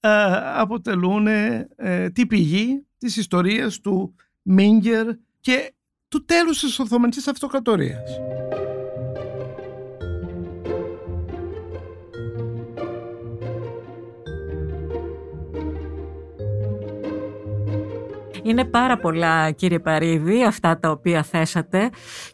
ε, 0.00 0.08
αποτελούν 0.54 1.26
ε, 1.26 2.10
τη 2.12 2.26
πηγή 2.26 2.86
της 2.98 3.16
ιστορίας 3.16 3.80
του 3.80 4.14
Μίνγκερ 4.42 5.06
και 5.40 5.74
του 6.12 6.24
τέλους 6.24 6.58
της 6.58 6.78
Οθωμανικής 6.78 7.28
Αυτοκρατορίας. 7.28 8.10
Είναι 18.42 18.64
πάρα 18.64 18.98
πολλά 18.98 19.50
κύριε 19.50 19.78
Παρίδη 19.78 20.44
αυτά 20.44 20.78
τα 20.78 20.90
οποία 20.90 21.22
θέσατε 21.22 21.90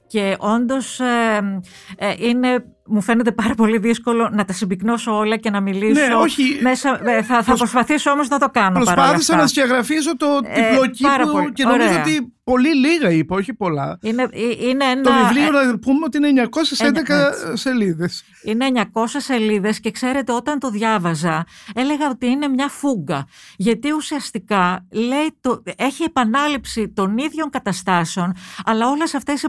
και 0.09 0.37
όντως 0.39 1.01
ε, 1.01 1.61
ε, 1.97 2.15
είναι 2.19 2.65
μου 2.89 3.01
φαίνεται 3.01 3.33
πάρα 3.33 3.55
πολύ 3.55 3.79
δύσκολο 3.79 4.29
να 4.33 4.45
τα 4.45 4.53
συμπυκνώσω 4.53 5.17
όλα 5.17 5.37
και 5.37 5.51
να 5.51 5.61
μιλήσω. 5.61 6.07
Ναι, 6.07 6.15
όχι. 6.15 6.59
Μέσα, 6.63 7.01
ε, 7.05 7.23
θα, 7.23 7.43
θα 7.43 7.55
προσπαθήσω 7.55 8.11
όμως 8.11 8.29
να 8.29 8.39
το 8.39 8.49
κάνω 8.49 8.79
Προσπάθησα 8.79 9.37
να 9.37 9.47
σκιαγραφίσω 9.47 10.17
το 10.17 10.27
ε, 10.45 10.63
πλοκή 10.75 11.05
που 11.05 11.53
και 11.53 11.65
νομίζω 11.65 11.89
Ωραία. 11.89 12.01
ότι 12.01 12.33
πολύ 12.45 12.75
λίγα 12.75 13.11
είπα, 13.11 13.37
όχι 13.37 13.55
πολλά. 13.55 13.99
Είναι, 14.03 14.23
ε, 14.23 14.67
είναι 14.69 14.85
ένα, 14.85 15.03
Το 15.03 15.11
βιβλίο 15.23 15.51
να 15.51 15.79
πούμε 15.79 15.99
ότι 16.05 16.17
είναι 16.17 16.49
911 16.51 16.97
έτσι. 16.97 17.57
σελίδες. 17.57 18.25
Είναι 18.45 18.67
900 18.93 19.05
σελίδες 19.07 19.81
και 19.81 19.91
ξέρετε 19.91 20.33
όταν 20.33 20.59
το 20.59 20.71
διάβαζα 20.71 21.45
έλεγα 21.75 22.09
ότι 22.11 22.27
είναι 22.27 22.49
μια 22.49 22.69
φούγκα 22.69 23.27
γιατί 23.57 23.93
ουσιαστικά 23.93 24.87
λέει 24.91 25.39
το, 25.41 25.63
έχει 25.77 26.03
επανάληψη 26.03 26.89
των 26.89 27.19
ίδιων 27.19 27.51
καταστάσεων 27.51 28.37
αλλά 28.65 28.89
όλες 28.89 29.15
αυτές 29.15 29.43
οι 29.43 29.45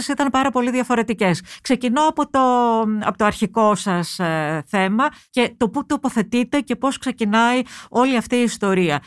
επαναλήψεις 0.00 0.08
ήταν 0.08 0.30
πάρα 0.30 0.50
πολύ 0.50 0.70
διαφορετικές. 0.70 1.42
Ξεκινώ 1.62 2.08
από 2.08 2.30
το, 2.30 2.40
από 2.80 3.18
το 3.18 3.24
αρχικό 3.24 3.74
σας 3.74 4.18
ε, 4.18 4.64
θέμα 4.66 5.08
και 5.30 5.54
το 5.56 5.68
πού 5.68 5.86
τοποθετείτε 5.86 6.60
και 6.60 6.76
πώς 6.76 6.98
ξεκινάει 6.98 7.62
όλη 7.88 8.16
αυτή 8.16 8.36
η 8.36 8.42
ιστορία. 8.42 9.02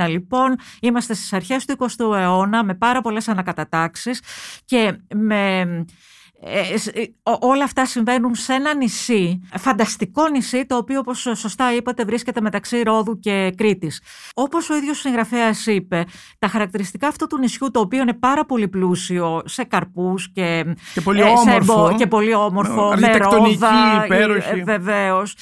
1901 0.00 0.08
λοιπόν 0.08 0.56
είμαστε 0.80 1.14
στις 1.14 1.32
αρχές 1.32 1.64
του 1.64 1.76
20ου 1.78 2.14
αιώνα 2.16 2.64
με 2.64 2.74
πάρα 2.74 3.00
πολλές 3.00 3.28
ανακατατάξεις 3.28 4.22
και 4.64 4.98
με 5.14 5.64
ε, 6.40 6.60
ε, 7.00 7.04
όλα 7.40 7.64
αυτά 7.64 7.86
συμβαίνουν 7.86 8.34
σε 8.34 8.52
ένα 8.52 8.74
νησί, 8.74 9.40
φανταστικό 9.58 10.28
νησί, 10.28 10.66
το 10.66 10.76
οποίο 10.76 10.98
όπως 10.98 11.18
σωστά 11.34 11.74
είπατε 11.74 12.04
βρίσκεται 12.04 12.40
μεταξύ 12.40 12.82
Ρόδου 12.82 13.18
και 13.18 13.52
Κρήτης. 13.56 14.02
Όπως 14.34 14.70
ο 14.70 14.76
ίδιος 14.76 14.98
συγγραφέας 14.98 15.66
είπε, 15.66 16.04
τα 16.38 16.48
χαρακτηριστικά 16.48 17.08
αυτού 17.08 17.26
του 17.26 17.38
νησιού, 17.38 17.70
το 17.70 17.80
οποίο 17.80 18.00
είναι 18.02 18.12
πάρα 18.14 18.44
πολύ 18.44 18.68
πλούσιο 18.68 19.42
σε 19.44 19.64
καρπούς 19.64 20.32
και, 20.32 20.64
Και 20.94 21.00
πολύ 21.00 21.20
ε, 21.20 21.24
σε 21.24 21.30
όμορφο. 21.30 21.72
εμπο- 21.86 21.94
και 21.96 22.06
πολύ 22.06 22.34
όμορφο, 22.34 22.82
με 22.86 22.92
Αρχιτεκτονική 22.92 23.58
ρόδα, 23.60 24.04
υπέροχη. 24.04 24.58
ε, 24.58 24.62
βεβαίως 24.62 25.34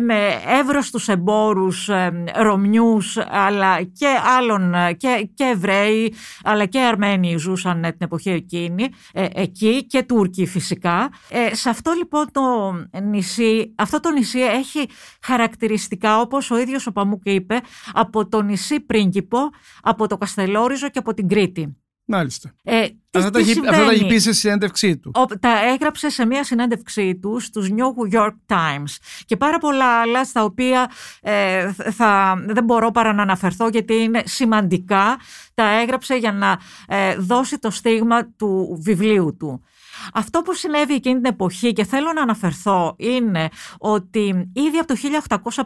με 0.00 0.40
εύρωστους 0.60 1.08
εμπόρους 1.08 1.88
ε, 1.88 2.24
Ρωμιούς 2.34 3.16
αλλά 3.28 3.82
και 3.82 4.06
άλλων 4.38 4.74
ε, 4.74 4.92
και, 4.92 5.28
και 5.34 5.44
Εβραίοι 5.44 6.14
αλλά 6.42 6.66
και 6.66 6.80
Αρμένοι 6.80 7.36
ζούσαν 7.36 7.84
ε, 7.84 7.88
την 7.90 8.00
εποχή 8.00 8.30
εκείνη 8.30 8.88
ε, 9.12 9.26
εκεί 9.34 9.86
και 9.86 10.02
Τούρκοι 10.02 10.46
φυσικά. 10.46 11.10
Ε, 11.28 11.54
σε 11.54 11.68
αυτό 11.68 11.92
λοιπόν 11.92 12.26
το 12.32 12.72
νησί, 13.02 13.74
αυτό 13.76 14.00
το 14.00 14.10
νησί 14.10 14.38
έχει 14.40 14.88
χαρακτηριστικά 15.22 16.20
όπως 16.20 16.50
ο 16.50 16.58
ίδιος 16.58 16.86
ο 16.86 16.92
Παμούκ 16.92 17.20
είπε 17.24 17.60
από 17.92 18.28
το 18.28 18.42
νησί 18.42 18.80
Πρίγκιπο, 18.80 19.38
από 19.82 20.06
το 20.06 20.16
Καστελόριζο 20.16 20.88
και 20.88 20.98
από 20.98 21.14
την 21.14 21.28
Κρήτη. 21.28 21.76
Μάλιστα. 22.04 22.52
Ε, 22.62 22.86
τι- 22.86 22.94
Αυτά 23.18 23.30
τα 23.30 23.40
τι 23.40 23.50
έχει- 23.50 23.60
αυτά 23.60 23.70
τα 23.70 23.76
έχει 23.76 23.88
συμβαίνει; 23.90 24.08
πει 24.14 24.18
σε 24.18 24.32
συνέντευξή 24.32 24.96
του. 24.96 25.10
Ο- 25.14 25.38
τα 25.38 25.64
έγραψε 25.72 26.10
σε 26.10 26.26
μια 26.26 26.44
συνέντευξή 26.44 27.16
του 27.22 27.40
στους 27.40 27.68
New 27.70 28.16
York 28.18 28.34
Times 28.46 28.96
και 29.24 29.36
πάρα 29.36 29.58
πολλά 29.58 30.00
άλλα 30.00 30.24
στα 30.24 30.44
οποία 30.44 30.90
ε, 31.22 31.72
θα, 31.72 32.42
δεν 32.46 32.64
μπορώ 32.64 32.90
παρά 32.90 33.12
να 33.12 33.22
αναφερθώ 33.22 33.68
γιατί 33.68 33.94
είναι 33.94 34.22
σημαντικά 34.24 35.18
τα 35.54 35.64
έγραψε 35.80 36.14
για 36.14 36.32
να 36.32 36.58
ε, 36.88 37.14
δώσει 37.16 37.58
το 37.58 37.70
στίγμα 37.70 38.26
του 38.26 38.78
βιβλίου 38.82 39.36
του. 39.38 39.62
Αυτό 40.14 40.40
που 40.42 40.54
συνέβη 40.54 40.94
εκείνη 40.94 41.14
την 41.14 41.24
εποχή 41.24 41.72
και 41.72 41.84
θέλω 41.84 42.12
να 42.12 42.22
αναφερθώ 42.22 42.94
είναι 42.98 43.48
ότι 43.78 44.50
ήδη 44.52 44.78
από 44.78 44.86
το 44.86 44.94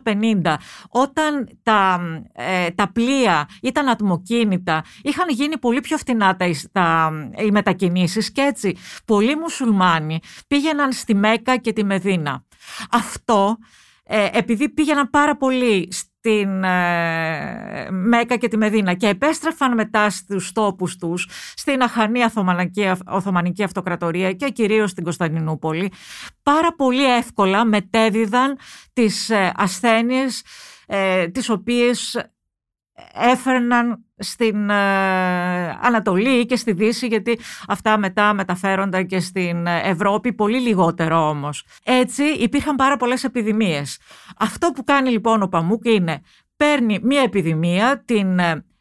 1850 0.05 0.55
όταν 0.89 1.49
τα, 1.63 2.01
ε, 2.33 2.71
τα 2.71 2.93
πλοία 2.93 3.49
ήταν 3.63 3.89
ατμοκίνητα 3.89 4.85
είχαν 5.03 5.29
γίνει 5.29 5.59
πολύ 5.59 5.81
πιο 5.81 5.97
φτηνά 5.99 6.37
τα, 6.37 6.47
τα, 6.73 7.13
οι 7.39 7.51
μετακινήσεις 7.51 8.33
και 8.33 8.41
έτσι 8.41 8.77
πολλοί 9.05 9.37
μουσουλμάνοι 9.37 10.21
πήγαιναν 10.47 10.93
στη 10.93 11.15
Μέκα 11.15 11.57
και 11.57 11.73
τη 11.73 11.85
Μεδίνα. 11.85 12.45
Αυτό 12.91 13.57
ε, 14.07 14.29
επειδή 14.33 14.69
πήγαιναν 14.69 15.11
πάρα 15.11 15.37
πολύ 15.37 15.89
στην 15.93 16.65
ε, 16.65 17.91
Μέκα 17.91 18.37
και 18.37 18.49
τη 18.49 18.57
Μεδίνα 18.57 18.95
και 18.95 19.09
επέστρεφαν 19.09 19.75
μετά 19.75 20.11
στους 20.11 20.53
τόπους 20.53 20.97
τους 20.97 21.29
στην 21.55 21.83
αχανή 21.83 22.23
Οθωμανική, 22.23 22.93
Οθωμανική 23.07 23.63
Αυτοκρατορία 23.63 24.33
και 24.33 24.49
κυρίως 24.49 24.91
στην 24.91 25.05
Κωνσταντινούπολη 25.05 25.93
πάρα 26.43 26.75
πολύ 26.75 27.17
εύκολα 27.17 27.65
μετέδιδαν 27.65 28.59
τις 28.93 29.31
ε, 29.31 29.53
ασθένειες 29.57 30.45
ε, 30.87 31.29
τις 31.29 31.49
οποίες 31.49 32.29
έφερναν 33.13 34.04
στην 34.17 34.71
ε, 34.71 34.75
Ανατολή 35.83 36.47
και 36.47 36.57
στη 36.57 36.73
Δύση 36.73 37.07
γιατί 37.07 37.39
αυτά 37.69 37.99
μετά 37.99 38.35
μεταφέρονταν 38.35 39.07
και 39.07 39.21
στην 39.21 39.67
Ευρώπη 39.67 40.33
πολύ 40.33 40.61
λιγότερο 40.61 41.29
όμως. 41.29 41.67
Έτσι 41.85 42.23
υπήρχαν 42.25 42.77
πάρα 42.77 42.97
πολλές 42.97 43.25
επιδημίες. 43.25 43.99
Αυτό 44.39 44.71
που 44.71 44.85
κάνει 44.85 45.11
λοιπόν 45.11 45.43
ο 45.43 45.49
Παμούκ 45.49 45.85
είναι 45.85 46.21
παίρνει 46.57 46.99
μία 47.03 47.23
επιδημία, 47.23 48.03
την 48.05 48.39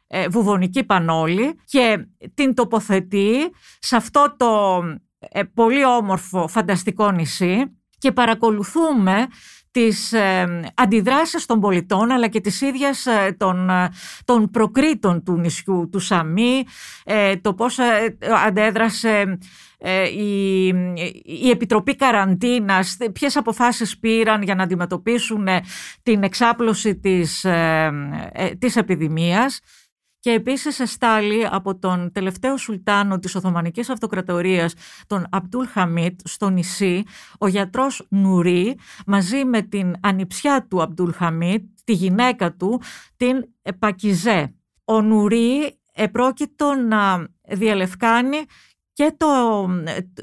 ε, 0.07 0.27
βουβονική 0.29 0.83
πανόλη 0.83 1.59
και 1.65 2.07
την 2.33 2.53
τοποθετεί 2.53 3.33
σε 3.79 3.95
αυτό 3.95 4.35
το 4.37 4.81
ε, 5.19 5.43
πολύ 5.43 5.85
όμορφο 5.85 6.47
φανταστικό 6.47 7.11
νησί 7.11 7.77
και 8.03 8.12
παρακολουθούμε 8.12 9.27
τις 9.72 10.13
ε, 10.13 10.62
αντιδράσεις 10.75 11.45
των 11.45 11.60
πολιτών 11.60 12.12
αλλά 12.12 12.27
και 12.27 12.39
τις 12.39 12.62
ίδιας 12.62 13.05
ε, 13.05 13.36
των, 13.38 13.69
ε, 13.69 13.89
των 14.25 14.50
προκρήτων 14.50 15.24
του 15.24 15.38
νησιού, 15.38 15.89
του 15.91 16.00
Σαμί, 16.00 16.63
ε, 17.03 17.36
το 17.36 17.53
πώς 17.53 17.79
ε, 17.79 18.17
αντέδρασε 18.45 19.38
ε, 19.77 20.10
η, 20.10 20.67
η 21.24 21.50
Επιτροπή 21.50 21.95
Καραντίνας, 21.95 22.98
ποιες 23.13 23.36
αποφάσεις 23.36 23.98
πήραν 23.98 24.41
για 24.41 24.55
να 24.55 24.63
αντιμετωπίσουν 24.63 25.48
ε, 25.48 25.62
την 26.03 26.24
εξάπλωση 26.24 26.95
της, 26.95 27.43
ε, 27.43 27.91
ε, 28.31 28.50
της 28.50 28.75
επιδημίας 28.75 29.60
και 30.23 30.31
επίσης 30.31 30.79
εστάλει 30.79 31.47
από 31.51 31.79
τον 31.79 32.11
τελευταίο 32.11 32.57
σουλτάνο 32.57 33.19
της 33.19 33.35
Οθωμανικής 33.35 33.89
Αυτοκρατορίας, 33.89 34.73
τον 35.07 35.25
Αμπτούλ 35.31 35.65
Χαμίτ, 35.65 36.19
στο 36.23 36.49
νησί, 36.49 37.03
ο 37.39 37.47
γιατρός 37.47 38.05
Νουρί, 38.09 38.77
μαζί 39.05 39.45
με 39.45 39.61
την 39.61 39.95
ανιψιά 40.01 40.67
του 40.69 40.81
Αμπτούλ 40.81 41.11
Χαμίτ, 41.11 41.63
τη 41.83 41.93
γυναίκα 41.93 42.53
του, 42.53 42.81
την 43.17 43.45
Πακιζέ. 43.79 44.55
Ο 44.85 45.01
Νουρί 45.01 45.79
επρόκειτο 45.93 46.73
να 46.73 47.27
διαλευκάνει 47.49 48.37
και 48.93 49.15
το, 49.17 49.27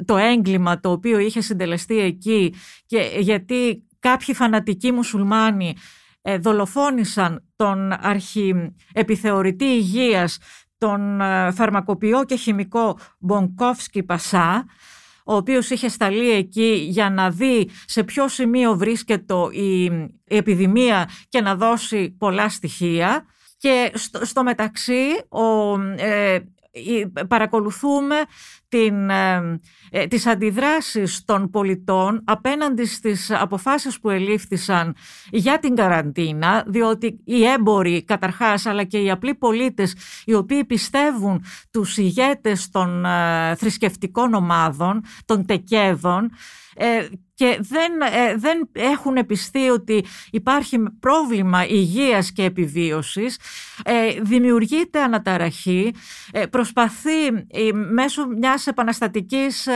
το 0.05 0.17
έγκλημα 0.17 0.81
το 0.81 0.91
οποίο 0.91 1.19
είχε 1.19 1.41
συντελεστεί 1.41 1.99
εκεί 1.99 2.55
και 2.87 3.11
γιατί 3.19 3.87
κάποιοι 3.99 4.35
φανατικοί 4.35 4.93
μουσουλμάνοι 4.93 5.69
ε, 5.69 5.73
δολοφόνησαν 6.41 7.45
τον 7.57 7.93
αρχιεπιθεωρητή 7.93 9.65
υγείας, 9.65 10.39
τον 10.79 11.21
ε, 11.21 11.51
φαρμακοποιό 11.51 12.25
και 12.25 12.37
χημικό 12.37 12.99
Μπονκόφσκι 13.19 14.03
Πασά, 14.03 14.65
ο 15.25 15.35
οποίος 15.35 15.71
είχε 15.71 15.89
σταλεί 15.89 16.31
εκεί 16.31 16.87
για 16.89 17.11
να 17.11 17.31
δει 17.31 17.71
σε 17.87 18.05
ποιο 18.05 18.29
σημείο 18.29 18.77
βρίσκεται 18.77 19.35
η, 19.51 19.85
η 20.25 20.37
επιδημία 20.37 21.09
και 21.29 21.41
να 21.41 21.57
δώσει 21.57 22.11
πολλά 22.19 22.49
στοιχεία. 22.49 23.25
Και 23.57 23.91
στο, 23.95 24.25
στο 24.25 24.43
μεταξύ 24.43 25.07
ο, 25.29 25.75
ε, 25.97 26.39
παρακολουθούμε 27.29 28.17
την, 28.71 29.11
ε, 29.11 30.07
τις 30.09 30.27
αντιδράσεις 30.27 31.25
των 31.25 31.51
πολιτών 31.51 32.23
απέναντι 32.25 32.85
στις 32.85 33.31
αποφάσεις 33.31 34.01
που 34.01 34.11
ελήφθησαν 34.11 34.95
για 35.31 35.59
την 35.59 35.75
καραντίνα, 35.75 36.65
διότι 36.67 37.21
οι 37.25 37.45
έμποροι 37.45 38.05
καταρχάς 38.05 38.67
αλλά 38.67 38.85
και 38.85 38.99
οι 38.99 39.11
απλοί 39.11 39.35
πολίτες 39.35 39.97
οι 40.25 40.35
οποίοι 40.35 40.65
πιστεύουν 40.65 41.45
τους 41.71 41.97
ηγέτες 41.97 42.71
των 42.71 43.05
ε, 43.05 43.55
θρησκευτικών 43.55 44.35
ομάδων, 44.35 45.03
των 45.25 45.47
τεκέδων, 45.47 46.31
ε, 46.75 47.07
και 47.41 47.59
δεν, 47.61 47.93
ε, 48.01 48.37
δεν 48.37 48.69
έχουν 48.73 49.17
επιστεί 49.17 49.69
ότι 49.69 50.05
υπάρχει 50.31 50.79
πρόβλημα 51.01 51.67
υγείας 51.67 52.33
και 52.33 52.43
επιβίωσης, 52.45 53.39
ε, 53.85 54.21
δημιουργείται 54.21 55.03
αναταραχή, 55.03 55.95
ε, 56.33 56.47
προσπαθεί 56.47 57.27
ε, 57.27 57.73
μέσω 57.73 58.27
μιας 58.27 58.60
επαναστατικής 58.67 59.69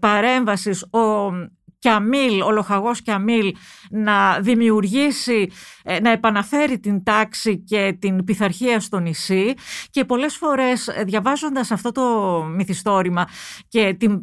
παρέμβασης 0.00 0.82
ο 0.82 1.30
Κιαμίλ, 1.78 2.40
ο 2.40 2.50
λοχαγός 2.50 3.02
Κιαμίλ 3.02 3.54
να 3.90 4.40
δημιουργήσει, 4.40 5.50
να 6.02 6.10
επαναφέρει 6.10 6.78
την 6.78 7.02
τάξη 7.02 7.58
και 7.58 7.96
την 8.00 8.24
πειθαρχία 8.24 8.80
στο 8.80 8.98
νησί. 8.98 9.54
Και 9.90 10.04
πολλές 10.04 10.36
φορές 10.36 10.90
διαβάζοντας 11.04 11.70
αυτό 11.70 11.92
το 11.92 12.42
μυθιστόρημα 12.54 13.28
και 13.68 13.94
την 13.98 14.20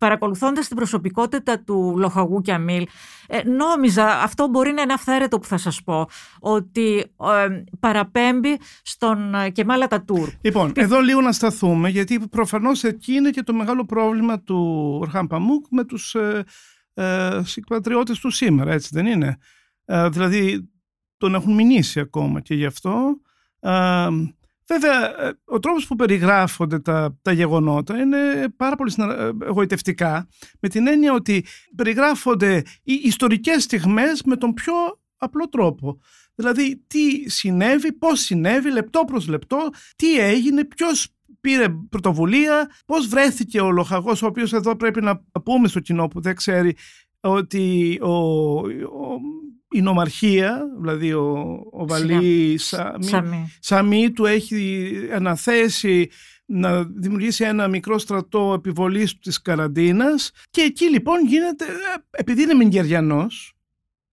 παρακολουθώντας 0.00 0.68
την 0.68 0.76
προσωπικότητα 0.76 1.62
του 1.62 1.94
Λοχαγού 1.96 2.40
και 2.40 2.52
Αμίλ, 2.52 2.86
ε, 3.26 3.42
νόμιζα, 3.48 4.06
αυτό 4.22 4.48
μπορεί 4.48 4.72
να 4.72 4.82
είναι 4.82 4.92
αυθαίρετο 4.92 5.38
που 5.38 5.46
θα 5.46 5.56
σας 5.56 5.82
πω, 5.82 6.08
ότι 6.40 6.98
ε, 6.98 7.62
παραπέμπει 7.80 8.58
στον 8.82 9.34
ε, 9.34 9.50
Κεμάλα 9.50 9.86
Τατούρ. 9.86 10.28
Λοιπόν, 10.40 10.72
εδώ 10.74 11.00
λίγο 11.00 11.20
να 11.20 11.32
σταθούμε, 11.32 11.88
γιατί 11.88 12.20
προφανώς 12.30 12.84
εκεί 12.84 13.12
είναι 13.12 13.30
και 13.30 13.42
το 13.42 13.52
μεγάλο 13.52 13.84
πρόβλημα 13.84 14.40
του 14.40 14.96
Ορχάν 15.00 15.26
Παμούκ 15.26 15.64
με 15.70 15.84
τους 15.84 16.14
ε, 16.14 16.44
ε, 16.94 17.40
του 18.20 18.30
σήμερα, 18.30 18.72
έτσι 18.72 18.88
δεν 18.92 19.06
είναι; 19.06 19.38
Ε, 19.84 20.08
δηλαδή, 20.08 20.70
τον 21.16 21.34
έχουν 21.34 21.54
μηνύσει 21.54 22.00
ακόμα 22.00 22.40
και 22.40 22.54
γι' 22.54 22.66
αυτό. 22.66 23.20
Ε, 24.70 24.78
Βέβαια, 24.78 25.26
ε, 25.26 25.32
ο 25.44 25.58
τρόπος 25.58 25.86
που 25.86 25.96
περιγράφονται 25.96 26.78
τα, 26.78 27.18
τα 27.22 27.32
γεγονότα 27.32 27.98
είναι 27.98 28.48
πάρα 28.56 28.76
πολύ 28.76 28.92
ε, 28.98 29.30
εγωιτευτικά, 29.44 30.28
με 30.60 30.68
την 30.68 30.86
έννοια 30.86 31.12
ότι 31.12 31.44
περιγράφονται 31.76 32.62
οι 32.82 32.92
ιστορικές 32.92 33.62
στιγμές 33.62 34.22
με 34.22 34.36
τον 34.36 34.54
πιο 34.54 34.72
απλό 35.16 35.48
τρόπο. 35.48 35.98
Δηλαδή, 36.34 36.84
τι 36.86 37.30
συνέβη, 37.30 37.92
πώς 37.92 38.20
συνέβη, 38.20 38.70
λεπτό 38.72 39.04
προς 39.04 39.28
λεπτό, 39.28 39.68
τι 39.96 40.18
έγινε, 40.18 40.64
ποιος 40.64 41.08
πήρε 41.40 41.66
πρωτοβουλία, 41.88 42.70
πώς 42.86 43.06
βρέθηκε 43.06 43.60
ο 43.60 43.70
λοχαγός, 43.70 44.22
ο 44.22 44.26
οποίος 44.26 44.52
εδώ 44.52 44.76
πρέπει 44.76 45.02
να 45.02 45.24
πούμε 45.44 45.68
στο 45.68 45.80
κοινό 45.80 46.08
που 46.08 46.20
δεν 46.20 46.34
ξέρει 46.34 46.76
ότι 47.20 47.98
ο, 48.02 48.10
η 49.70 49.80
νομαρχία, 49.80 50.62
δηλαδή 50.80 51.12
ο, 51.12 51.60
ο 51.70 51.86
Βαλή 51.86 52.58
Σαμί, 52.58 53.50
Σαμί. 53.58 54.10
του 54.10 54.26
έχει 54.26 54.92
αναθέσει 55.14 56.10
να 56.44 56.84
δημιουργήσει 56.84 57.44
ένα 57.44 57.68
μικρό 57.68 57.98
στρατό 57.98 58.52
επιβολής 58.56 59.18
της 59.18 59.42
καραντίνας 59.42 60.30
και 60.50 60.60
εκεί 60.60 60.90
λοιπόν 60.90 61.26
γίνεται, 61.26 61.64
επειδή 62.10 62.42
είναι 62.42 62.54
Μιγκεριανός, 62.54 63.54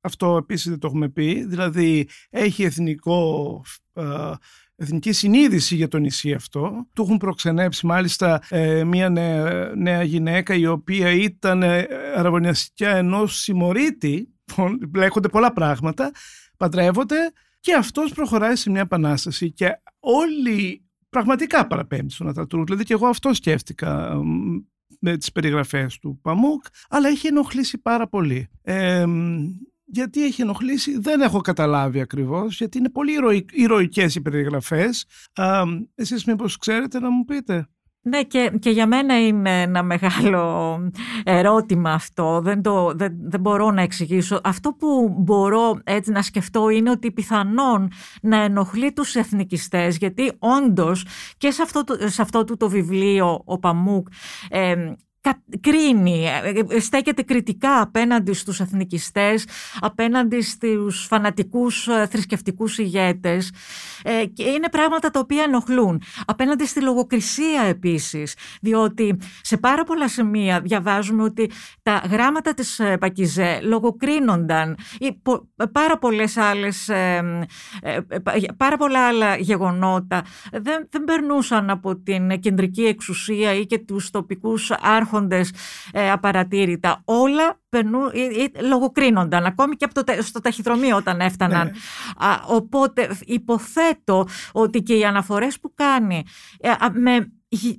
αυτό 0.01 0.37
επίσης 0.37 0.69
δεν 0.69 0.79
το 0.79 0.87
έχουμε 0.87 1.09
πει, 1.09 1.45
δηλαδή 1.45 2.07
έχει 2.29 2.63
εθνικό 2.63 3.61
εθνική 4.75 5.11
συνείδηση 5.11 5.75
για 5.75 5.87
το 5.87 5.97
νησί 5.97 6.33
αυτό. 6.33 6.87
Του 6.93 7.01
έχουν 7.01 7.17
προξενέψει 7.17 7.85
μάλιστα 7.85 8.41
ε, 8.49 8.83
μια 8.83 9.09
νέα, 9.09 9.71
νέα, 9.75 10.03
γυναίκα 10.03 10.53
η 10.53 10.65
οποία 10.65 11.11
ήταν 11.11 11.63
ε, 11.63 11.87
αραβωνιαστικά 12.15 12.95
ενός 12.95 13.39
συμμορίτη 13.39 14.36
μπλέκονται 14.89 15.27
πολλά 15.27 15.53
πράγματα, 15.53 16.11
παντρεύονται 16.57 17.31
και 17.59 17.73
αυτός 17.73 18.13
προχωράει 18.13 18.55
σε 18.55 18.69
μια 18.69 18.81
επανάσταση 18.81 19.51
και 19.51 19.81
όλοι 19.99 20.85
πραγματικά 21.09 21.67
παραπέμπει 21.67 22.11
στον 22.11 22.27
Ατατούρκ. 22.27 22.65
Δηλαδή 22.65 22.83
και 22.83 22.93
εγώ 22.93 23.07
αυτό 23.07 23.33
σκέφτηκα 23.33 24.21
με 24.99 25.17
τις 25.17 25.31
περιγραφές 25.31 25.97
του 25.99 26.19
Παμούκ, 26.21 26.65
αλλά 26.89 27.07
έχει 27.07 27.27
ενοχλήσει 27.27 27.77
πάρα 27.77 28.07
πολύ. 28.07 28.47
Ε, 28.61 29.05
γιατί 29.85 30.23
έχει 30.23 30.41
ενοχλήσει 30.41 30.97
δεν 30.99 31.21
έχω 31.21 31.41
καταλάβει 31.41 31.99
ακριβώς, 31.99 32.57
γιατί 32.57 32.77
είναι 32.77 32.89
πολύ 32.89 33.13
ηρωικές 33.51 34.15
οι 34.15 34.21
περιγραφές. 34.21 35.05
Ε, 35.33 35.61
εσείς 35.95 36.25
μήπως 36.25 36.57
ξέρετε 36.57 36.99
να 36.99 37.09
μου 37.09 37.25
πείτε; 37.25 37.69
Ναι 38.09 38.23
και, 38.23 38.51
και 38.59 38.69
για 38.69 38.87
μένα 38.87 39.25
είναι 39.27 39.61
ένα 39.61 39.83
μεγάλο 39.83 40.77
ερώτημα 41.23 41.91
αυτό, 41.91 42.41
δεν, 42.43 42.61
το, 42.61 42.91
δεν, 42.95 43.17
δεν 43.21 43.39
μπορώ 43.39 43.71
να 43.71 43.81
εξηγήσω. 43.81 44.41
Αυτό 44.43 44.73
που 44.73 45.15
μπορώ 45.17 45.79
έτσι 45.83 46.11
να 46.11 46.21
σκεφτώ 46.21 46.69
είναι 46.69 46.89
ότι 46.89 47.11
πιθανόν 47.11 47.91
να 48.21 48.37
ενοχλεί 48.43 48.93
τους 48.93 49.15
εθνικιστές 49.15 49.97
γιατί 49.97 50.31
όντως 50.39 51.05
και 51.37 51.51
σε 51.51 51.61
αυτό, 51.61 51.83
σε 52.05 52.21
αυτό 52.21 52.43
του 52.43 52.57
το 52.57 52.69
βιβλίο 52.69 53.41
ο 53.45 53.59
Παμούκ 53.59 54.07
ε, 54.49 54.75
κρίνει, 55.61 56.25
ε, 56.25 56.75
ε, 56.75 56.79
στέκεται 56.79 57.21
κριτικά 57.21 57.81
απέναντι 57.81 58.33
στους 58.33 58.59
εθνικιστές, 58.59 59.45
απέναντι 59.79 60.41
στους 60.41 61.05
φανατικούς 61.05 61.87
ε, 61.87 62.07
θρησκευτικούς 62.11 62.77
ηγέτες 62.77 63.51
και 64.33 64.43
είναι 64.43 64.69
πράγματα 64.69 65.09
τα 65.09 65.19
οποία 65.19 65.43
ενοχλούν. 65.43 66.01
Απέναντι 66.25 66.65
στη 66.65 66.81
λογοκρισία 66.81 67.61
επίσης, 67.67 68.35
διότι 68.61 69.17
σε 69.41 69.57
πάρα 69.57 69.83
πολλά 69.83 70.07
σημεία 70.07 70.61
διαβάζουμε 70.61 71.23
ότι 71.23 71.51
τα 71.83 72.03
γράμματα 72.11 72.53
της 72.53 72.81
Πακιζέ 72.99 73.59
λογοκρίνονταν 73.63 74.77
ή 74.99 75.21
πάρα 75.71 75.97
πολλές 75.97 76.37
άλλες, 76.37 76.89
πάρα 78.57 78.77
πολλά 78.77 79.07
άλλα 79.07 79.35
γεγονότα 79.37 80.25
δεν, 80.51 80.87
δεν 80.89 81.03
περνούσαν 81.03 81.69
από 81.69 81.95
την 81.95 82.39
κεντρική 82.39 82.83
εξουσία 82.83 83.53
ή 83.53 83.65
και 83.65 83.79
τους 83.79 84.09
τοπικούς 84.09 84.71
άρχοντες 84.71 85.06
ε, 85.91 86.11
απαρατήρητα. 86.11 87.01
Όλα 87.05 87.59
περνού, 87.69 87.99
ε, 88.13 88.59
ε, 88.59 88.61
λογοκρίνονταν, 88.67 89.45
ακόμη 89.45 89.75
και 89.75 89.85
από 89.85 90.03
το, 90.03 90.13
στο 90.21 90.41
ταχυδρομείο 90.41 90.95
όταν 90.95 91.19
έφταναν. 91.19 91.65
Ναι. 91.65 91.73
οπότε 92.47 93.09
υποθέτω 93.25 94.27
ότι 94.51 94.81
και 94.81 94.93
οι 94.93 95.05
αναφορές 95.05 95.59
που 95.59 95.71
κάνει 95.75 96.23
ε, 96.59 96.71
με 96.93 97.31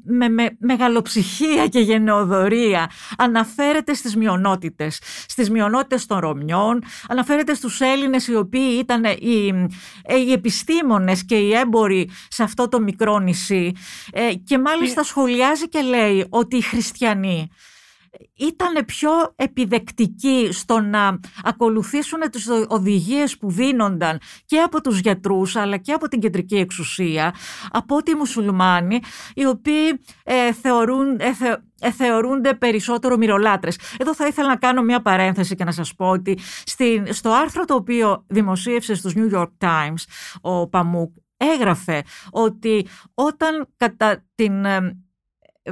με, 0.04 0.28
με 0.28 0.56
μεγαλοψυχία 0.58 1.66
και 1.66 1.80
γενναιοδορία. 1.80 2.90
Αναφέρεται 3.18 3.94
στις 3.94 4.16
μειονότητες, 4.16 5.00
στις 5.28 5.50
μειονότητες 5.50 6.06
των 6.06 6.18
Ρωμιών, 6.18 6.82
αναφέρεται 7.08 7.54
στους 7.54 7.80
Έλληνες 7.80 8.26
οι 8.26 8.34
οποίοι 8.34 8.76
ήταν 8.80 9.04
οι, 9.04 9.68
οι 10.26 10.32
επιστήμονες 10.32 11.24
και 11.24 11.36
οι 11.36 11.54
έμποροι 11.54 12.10
σε 12.28 12.42
αυτό 12.42 12.68
το 12.68 12.80
μικρό 12.80 13.18
νησί. 13.18 13.72
Και 14.44 14.58
μάλιστα 14.58 15.02
σχολιάζει 15.02 15.68
και 15.68 15.80
λέει 15.80 16.26
ότι 16.28 16.56
οι 16.56 16.62
χριστιανοί 16.62 17.50
ήταν 18.36 18.84
πιο 18.84 19.10
επιδεκτικοί 19.36 20.48
στο 20.52 20.80
να 20.80 21.20
ακολουθήσουν 21.44 22.20
τις 22.30 22.48
οδηγίες 22.68 23.38
που 23.38 23.50
δίνονταν 23.50 24.20
και 24.44 24.58
από 24.60 24.80
τους 24.80 24.98
γιατρούς 24.98 25.56
αλλά 25.56 25.76
και 25.76 25.92
από 25.92 26.08
την 26.08 26.20
κεντρική 26.20 26.56
εξουσία 26.56 27.34
από 27.70 27.96
ότι 27.96 28.10
οι 28.10 28.14
μουσουλμάνοι 28.14 29.00
οι 29.34 29.46
οποίοι 29.46 30.00
ε, 30.24 30.52
θεωρούν, 30.52 31.20
ε, 31.20 31.30
ε, 31.80 31.92
θεωρούνται 31.92 32.54
περισσότερο 32.54 33.16
μυρολάτρες. 33.16 33.78
Εδώ 33.98 34.14
θα 34.14 34.26
ήθελα 34.26 34.48
να 34.48 34.56
κάνω 34.56 34.82
μια 34.82 35.02
παρένθεση 35.02 35.54
και 35.54 35.64
να 35.64 35.72
σας 35.72 35.94
πω 35.94 36.08
ότι 36.08 36.38
στην, 36.64 37.12
στο 37.12 37.30
άρθρο 37.30 37.64
το 37.64 37.74
οποίο 37.74 38.24
δημοσίευσε 38.26 38.94
στους 38.94 39.12
New 39.16 39.34
York 39.34 39.50
Times 39.58 40.02
ο 40.40 40.68
Παμούκ 40.68 41.16
έγραφε 41.36 42.02
ότι 42.30 42.86
όταν 43.14 43.68
κατά 43.76 44.24
την 44.34 44.66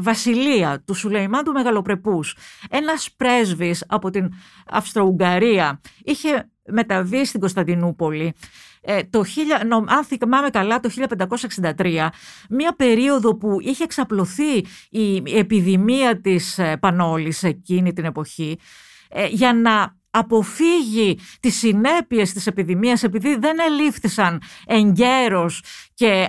βασιλεία 0.01 0.83
του 0.87 0.95
Σουλεϊμάν 0.95 1.45
του 1.45 1.53
Μεγαλοπρεπούς, 1.53 2.37
ένας 2.71 3.09
πρέσβης 3.17 3.85
από 3.89 4.11
την 4.11 4.33
Αυστρο-Ουγγαρία 4.67 5.81
είχε 6.05 6.51
μεταβεί 6.67 7.25
στην 7.25 7.41
Κωνσταντινούπολη 7.41 8.35
ε, 8.89 9.03
το, 9.11 9.25
αν 9.87 10.05
θυμάμαι 10.05 10.51
καλά, 10.51 10.81
το 10.81 10.91
1563, 11.77 12.09
μία 12.51 12.75
περίοδο 12.77 13.37
που 13.37 13.57
είχε 13.61 13.85
εξαπλωθεί 13.85 14.57
η 14.91 15.23
επιδημία 15.39 16.21
της 16.21 16.59
ε, 16.59 16.77
Πανόλης 16.77 17.43
εκείνη 17.43 17.93
την 17.93 18.05
εποχή, 18.05 18.59
ε, 19.09 19.27
για 19.27 19.53
να 19.53 19.97
αποφύγει 20.11 21.19
τις 21.41 21.59
συνέπειες 21.59 22.33
της 22.33 22.47
επιδημίας 22.47 23.03
επειδή 23.03 23.37
δεν 23.37 23.57
ελήφθησαν 23.59 24.43
εγκαίρως 24.67 25.63
και 25.95 26.29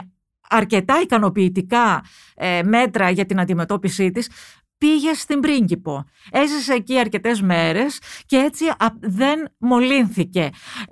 αρκετά 0.50 1.02
ικανοποιητικά 1.02 2.04
ε, 2.36 2.62
μέτρα 2.64 3.10
για 3.10 3.26
την 3.26 3.40
αντιμετώπιση 3.40 4.12
της, 4.12 4.30
πήγε 4.78 5.14
στην 5.14 5.40
Πρίγκιπο. 5.40 6.06
Έζησε 6.32 6.74
εκεί 6.74 7.00
αρκετές 7.00 7.42
μέρες 7.42 8.00
και 8.26 8.38
έτσι 8.38 8.66
δεν 9.00 9.52
μολύνθηκε. 9.58 10.50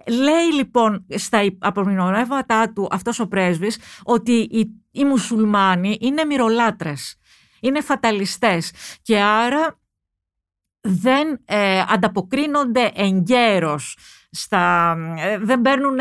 Λέει 0.08 0.54
λοιπόν 0.54 1.06
στα 1.15 1.39
απομεινωνεύματά 1.60 2.74
του 2.74 2.88
αυτός 2.91 3.20
ο 3.20 3.28
πρέσβης 3.28 3.80
ότι 4.04 4.32
οι, 4.32 4.82
οι 4.91 5.06
μουσουλμάνοι 5.06 5.98
είναι 6.02 6.26
μυρολάτρες, 6.26 7.15
είναι 7.60 7.82
φαταλιστές 7.82 8.72
και 9.02 9.20
άρα 9.20 9.80
δεν 10.82 11.41
ε, 11.46 11.84
ανταποκρίνονται 11.88 12.91
εγκαίρως 12.96 13.98
στα, 14.36 14.95
ε, 15.17 15.38
δεν 15.38 15.62
παίρνουν, 15.62 15.98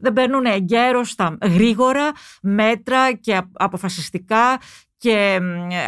δεν 0.00 0.12
παίρνουν 0.12 0.44
εγκαίρως 0.44 1.10
στα 1.10 1.38
γρήγορα 1.42 2.10
μέτρα 2.42 3.12
και 3.12 3.40
αποφασιστικά 3.52 4.58
και 4.96 5.40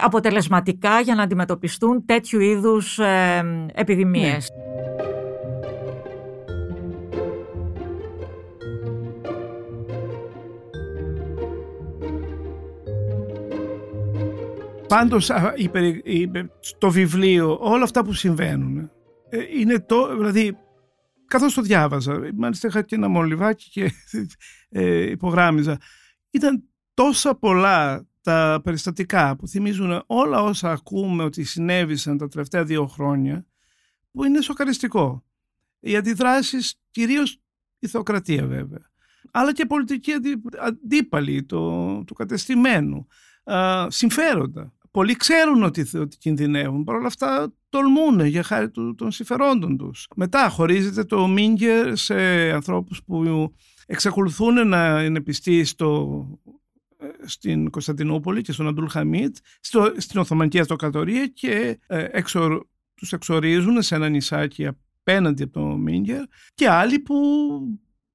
αποτελεσματικά 0.03 1.01
για 1.01 1.15
να 1.15 1.23
αντιμετωπιστούν 1.23 2.05
τέτοιου 2.05 2.41
είδους 2.41 2.99
ε, 2.99 3.69
επιδημίες. 3.75 4.49
Ναι. 4.51 4.71
Πάντως 14.91 15.31
το 16.79 16.91
βιβλίο, 16.91 17.59
όλα 17.61 17.83
αυτά 17.83 18.05
που 18.05 18.13
συμβαίνουν, 18.13 18.91
ε, 19.29 19.39
είναι 19.59 19.81
το, 19.81 20.17
δηλαδή 20.17 20.57
καθώς 21.31 21.55
το 21.55 21.63
διάβαζα, 21.63 22.31
μάλιστα 22.35 22.69
είχα 22.69 22.83
και 22.83 22.95
ένα 22.95 23.09
μολυβάκι 23.09 23.71
και 23.71 23.93
ε, 24.81 25.11
υπογράμμιζα, 25.11 25.79
ήταν 26.31 26.65
τόσα 26.95 27.35
πολλά 27.35 28.07
τα 28.21 28.61
περιστατικά 28.65 29.37
που 29.37 29.49
θυμίζουν 29.49 30.03
όλα 30.07 30.43
όσα 30.43 30.71
ακούμε 30.71 31.25
ότι 31.25 31.45
συνέβησαν 31.45 32.19
τα 32.19 32.29
τελευταία 32.29 32.65
δύο 32.65 32.87
χρόνια 32.87 33.47
που 34.11 34.25
είναι 34.25 34.41
σοκαριστικό. 34.41 35.25
Οι 35.81 35.97
αντιδράσεις, 35.97 36.81
κυρίως 36.91 37.41
η 37.79 37.87
θεοκρατία 37.87 38.47
βέβαια, 38.47 38.91
αλλά 39.31 39.53
και 39.53 39.67
πολιτική 39.67 40.13
αντίπαλη 40.61 41.45
το, 41.45 42.05
του 42.05 42.15
κατεστημένου, 42.15 43.07
συμφέροντα. 43.89 44.73
Πολλοί 44.91 45.17
ξέρουν 45.17 45.63
ότι, 45.63 45.99
ότι 45.99 46.17
κινδυνεύουν, 46.17 46.85
παρ' 46.85 46.97
όλα 46.97 47.07
αυτά 47.07 47.53
τολμούν 47.69 48.21
για 48.27 48.43
χάρη 48.43 48.71
του, 48.71 48.95
των 48.95 49.11
συμφερόντων 49.11 49.77
τους. 49.77 50.07
Μετά 50.17 50.49
χωρίζεται 50.49 51.05
το 51.05 51.27
Μίνγκερ 51.27 51.97
σε 51.97 52.15
ανθρώπους 52.51 53.03
που 53.05 53.53
εξακολουθούν 53.87 54.69
να 54.69 55.03
είναι 55.05 55.21
πιστοί 55.21 55.65
στο, 55.65 56.25
στην 57.25 57.71
Κωνσταντινούπολη 57.71 58.43
και 58.43 58.53
στον 58.53 58.69
Αντούλ 58.69 58.87
Χαμίτ, 58.87 59.37
στο, 59.61 59.93
στην 59.97 60.21
Οθωμανική 60.21 60.59
Αυτοκρατορία 60.59 61.27
και 61.27 61.79
ε, 61.87 62.07
εξορ, 62.11 62.67
τους 62.95 63.13
εξορίζουν 63.13 63.83
σε 63.83 63.95
ένα 63.95 64.09
νησάκι 64.09 64.67
απέναντι 64.67 65.43
από 65.43 65.53
το 65.53 65.67
Μίνγκερ 65.67 66.23
και 66.55 66.69
άλλοι 66.69 66.99
που 66.99 67.15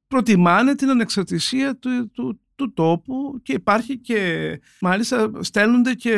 προτιμάνε 0.07 0.75
την 0.75 0.89
ανεξαρτησία 0.89 1.77
του, 1.77 2.11
του, 2.11 2.39
του 2.55 2.73
τόπου 2.73 3.39
και 3.43 3.53
υπάρχει 3.53 3.97
και 3.97 4.49
μάλιστα 4.81 5.31
στέλνονται 5.39 5.93
και 5.93 6.15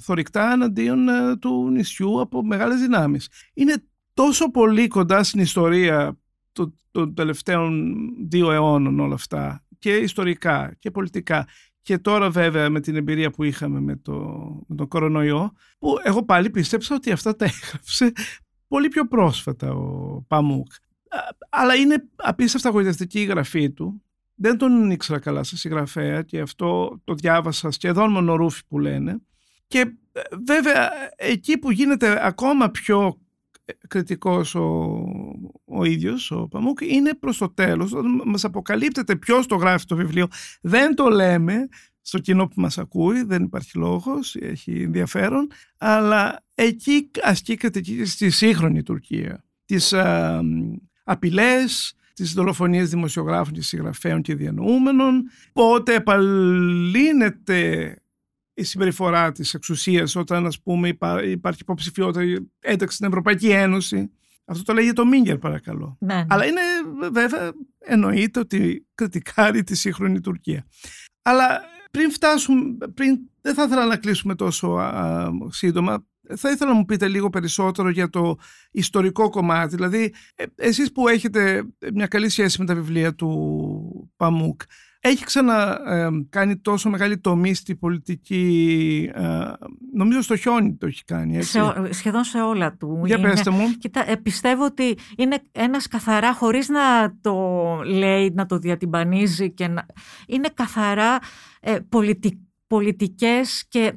θορυκτά 0.00 0.52
εναντίον 0.52 1.08
ε, 1.08 1.36
του 1.36 1.70
νησιού 1.70 2.20
από 2.20 2.44
μεγάλες 2.44 2.80
δυνάμεις. 2.80 3.28
Είναι 3.54 3.74
τόσο 4.14 4.50
πολύ 4.50 4.88
κοντά 4.88 5.22
στην 5.22 5.40
ιστορία 5.40 6.18
των 6.90 7.14
τελευταίων 7.14 7.96
δύο 8.28 8.52
αιώνων 8.52 9.00
όλα 9.00 9.14
αυτά 9.14 9.64
και 9.78 9.96
ιστορικά 9.96 10.76
και 10.78 10.90
πολιτικά 10.90 11.46
και 11.82 11.98
τώρα 11.98 12.30
βέβαια 12.30 12.70
με 12.70 12.80
την 12.80 12.96
εμπειρία 12.96 13.30
που 13.30 13.44
είχαμε 13.44 13.80
με, 13.80 13.96
το, 13.96 14.12
με 14.66 14.76
τον 14.76 14.88
κορονοϊό 14.88 15.52
που 15.78 15.96
εγώ 16.02 16.24
πάλι 16.24 16.50
πίστεψα 16.50 16.94
ότι 16.94 17.10
αυτά 17.10 17.36
τα 17.36 17.44
έγραψε 17.50 18.12
πολύ 18.68 18.88
πιο 18.88 19.06
πρόσφατα 19.06 19.72
ο 19.72 20.20
Παμούκ. 20.28 20.72
Αλλά 21.48 21.74
είναι 21.74 22.08
απίστευτα 22.16 22.70
γοητευτική 22.70 23.20
η 23.20 23.24
γραφή 23.24 23.70
του. 23.70 24.02
Δεν 24.42 24.58
τον 24.58 24.90
ήξερα 24.90 25.18
καλά 25.18 25.42
σαν 25.42 25.58
συγγραφέα 25.58 26.22
και 26.22 26.40
αυτό 26.40 27.00
το 27.04 27.14
διάβασα 27.14 27.70
σχεδόν 27.70 28.10
μονορούφι 28.10 28.62
που 28.68 28.78
λένε. 28.78 29.20
Και 29.66 29.78
ε, 30.12 30.20
βέβαια 30.46 30.90
εκεί 31.16 31.58
που 31.58 31.70
γίνεται 31.70 32.26
ακόμα 32.26 32.70
πιο 32.70 33.18
κριτικός 33.88 34.54
ο, 34.54 34.96
ο 35.64 35.84
ίδιος, 35.84 36.30
ο 36.30 36.48
Παμούκ, 36.48 36.80
είναι 36.80 37.14
προς 37.14 37.38
το 37.38 37.48
τέλος, 37.54 37.92
όταν 37.92 38.22
μας 38.26 38.44
αποκαλύπτεται 38.44 39.16
ποιος 39.16 39.46
το 39.46 39.56
γράφει 39.56 39.84
το 39.84 39.96
βιβλίο. 39.96 40.26
Δεν 40.60 40.94
το 40.94 41.08
λέμε 41.08 41.68
στο 42.00 42.18
κοινό 42.18 42.46
που 42.48 42.60
μας 42.60 42.78
ακούει, 42.78 43.22
δεν 43.22 43.42
υπάρχει 43.42 43.78
λόγος, 43.78 44.36
έχει 44.36 44.82
ενδιαφέρον, 44.82 45.50
αλλά 45.78 46.44
εκεί 46.54 47.10
ασκεί 47.22 47.54
κριτική 47.54 48.04
στη 48.04 48.30
σύγχρονη 48.30 48.82
Τουρκία. 48.82 49.44
Τις 49.64 49.92
α, 49.92 50.40
απειλές, 51.04 51.94
τις 52.14 52.32
δολοφονίες 52.32 52.90
δημοσιογράφων 52.90 53.52
και 53.52 53.62
συγγραφέων 53.62 54.22
και 54.22 54.34
διανοούμενων, 54.34 55.30
πότε 55.52 55.94
επαλύνεται 55.94 57.94
η 58.54 58.62
συμπεριφορά 58.62 59.32
της 59.32 59.54
εξουσίας 59.54 60.16
όταν 60.16 60.46
ας 60.46 60.62
πούμε 60.62 60.96
υπάρχει 61.24 61.58
υποψηφιότητα 61.62 62.44
ένταξη 62.60 62.96
στην 62.96 63.08
Ευρωπαϊκή 63.08 63.48
Ένωση. 63.48 64.10
Αυτό 64.44 64.62
το 64.62 64.72
λέγει 64.72 64.92
το 64.92 65.06
Μίγκερ 65.06 65.38
παρακαλώ. 65.38 65.96
Ναι, 66.00 66.14
ναι. 66.14 66.24
Αλλά 66.28 66.46
είναι 66.46 66.60
βέβαια 67.12 67.52
εννοείται 67.78 68.40
ότι 68.40 68.86
κριτικάρει 68.94 69.62
τη 69.62 69.76
σύγχρονη 69.76 70.20
Τουρκία. 70.20 70.66
Αλλά 71.22 71.60
πριν 71.90 72.10
φτάσουμε, 72.10 72.76
πριν, 72.94 73.18
δεν 73.40 73.54
θα 73.54 73.62
ήθελα 73.62 73.86
να 73.86 73.96
κλείσουμε 73.96 74.34
τόσο 74.34 74.68
α, 74.68 75.30
σύντομα. 75.48 76.04
Θα 76.36 76.50
ήθελα 76.50 76.70
να 76.70 76.76
μου 76.76 76.84
πείτε 76.84 77.08
λίγο 77.08 77.30
περισσότερο 77.30 77.90
για 77.90 78.08
το 78.08 78.36
ιστορικό 78.70 79.28
κομμάτι. 79.28 79.74
Δηλαδή, 79.74 80.14
ε, 80.34 80.44
εσείς 80.56 80.92
που 80.92 81.08
έχετε 81.08 81.64
μια 81.94 82.06
καλή 82.06 82.28
σχέση 82.28 82.60
με 82.60 82.66
τα 82.66 82.74
βιβλία 82.74 83.14
του 83.14 84.10
Παμούκ, 84.16 84.60
έχει 85.02 85.24
ξανακάνει 85.24 86.26
κάνει 86.30 86.56
τόσο 86.56 86.88
μεγάλη 86.88 87.18
τομή 87.18 87.54
στη 87.54 87.74
πολιτική, 87.76 89.10
ε, 89.14 89.22
νομίζω 89.94 90.22
στο 90.22 90.36
χιόνι 90.36 90.74
το 90.74 90.86
έχει 90.86 91.04
κάνει. 91.04 91.36
Έτσι. 91.36 91.50
Σε, 91.50 91.72
σχεδόν 91.90 92.24
σε 92.24 92.40
όλα 92.40 92.76
του. 92.76 93.02
Για 93.04 93.18
είναι, 93.18 93.28
πέστε 93.28 93.50
μου. 93.50 93.70
Κοίτα, 93.78 94.10
ε, 94.10 94.16
πιστεύω 94.16 94.64
ότι 94.64 94.96
είναι 95.16 95.42
ένας 95.52 95.88
καθαρά, 95.88 96.34
χωρίς 96.34 96.68
να 96.68 97.14
το 97.20 97.34
λέει, 97.84 98.32
να 98.34 98.46
το 98.46 98.58
διατυμπανίζει, 98.58 99.50
και 99.50 99.68
να, 99.68 99.86
είναι 100.26 100.48
καθαρά 100.54 101.18
ε, 101.60 101.78
πολιτικό 101.88 102.38
πολιτικές 102.70 103.64
και 103.68 103.92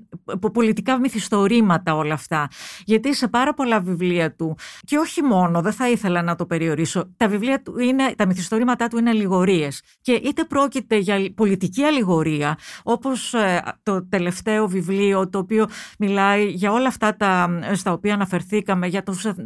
πολιτικά 0.54 1.00
μυθιστορήματα 1.00 1.96
όλα 1.96 2.14
αυτά. 2.14 2.48
Γιατί 2.86 3.16
σε 3.16 3.28
πάρα 3.28 3.54
πολλά 3.54 3.80
βιβλία 3.80 4.36
του, 4.36 4.58
και 4.86 4.98
όχι 4.98 5.22
μόνο, 5.22 5.62
δεν 5.62 5.72
θα 5.72 5.90
ήθελα 5.90 6.22
να 6.22 6.36
το 6.36 6.46
περιορίσω, 6.46 7.14
τα 7.18 7.28
βιβλία 7.28 7.62
του 7.62 7.80
είναι, 7.80 8.14
τα 8.18 8.26
μυθιστορήματά 8.26 8.88
του 8.88 8.98
είναι 8.98 9.10
αλληγορίες. 9.10 9.82
Και 10.02 10.12
είτε 10.12 10.44
πρόκειται 10.44 10.98
για 10.98 11.32
πολιτική 11.36 11.84
αλληγορία, 11.84 12.58
όπως 12.84 13.34
ε, 13.34 13.62
το 13.84 14.08
τελευταίο 14.08 14.68
βιβλίο, 14.68 15.30
το 15.30 15.38
οποίο 15.38 15.68
μιλάει 16.00 16.46
για 16.46 16.72
όλα 16.72 16.88
αυτά 16.88 17.16
τα, 17.16 17.60
στα 17.74 17.92
οποία 17.92 18.14
αναφερθήκαμε, 18.14 18.88
για 18.88 19.04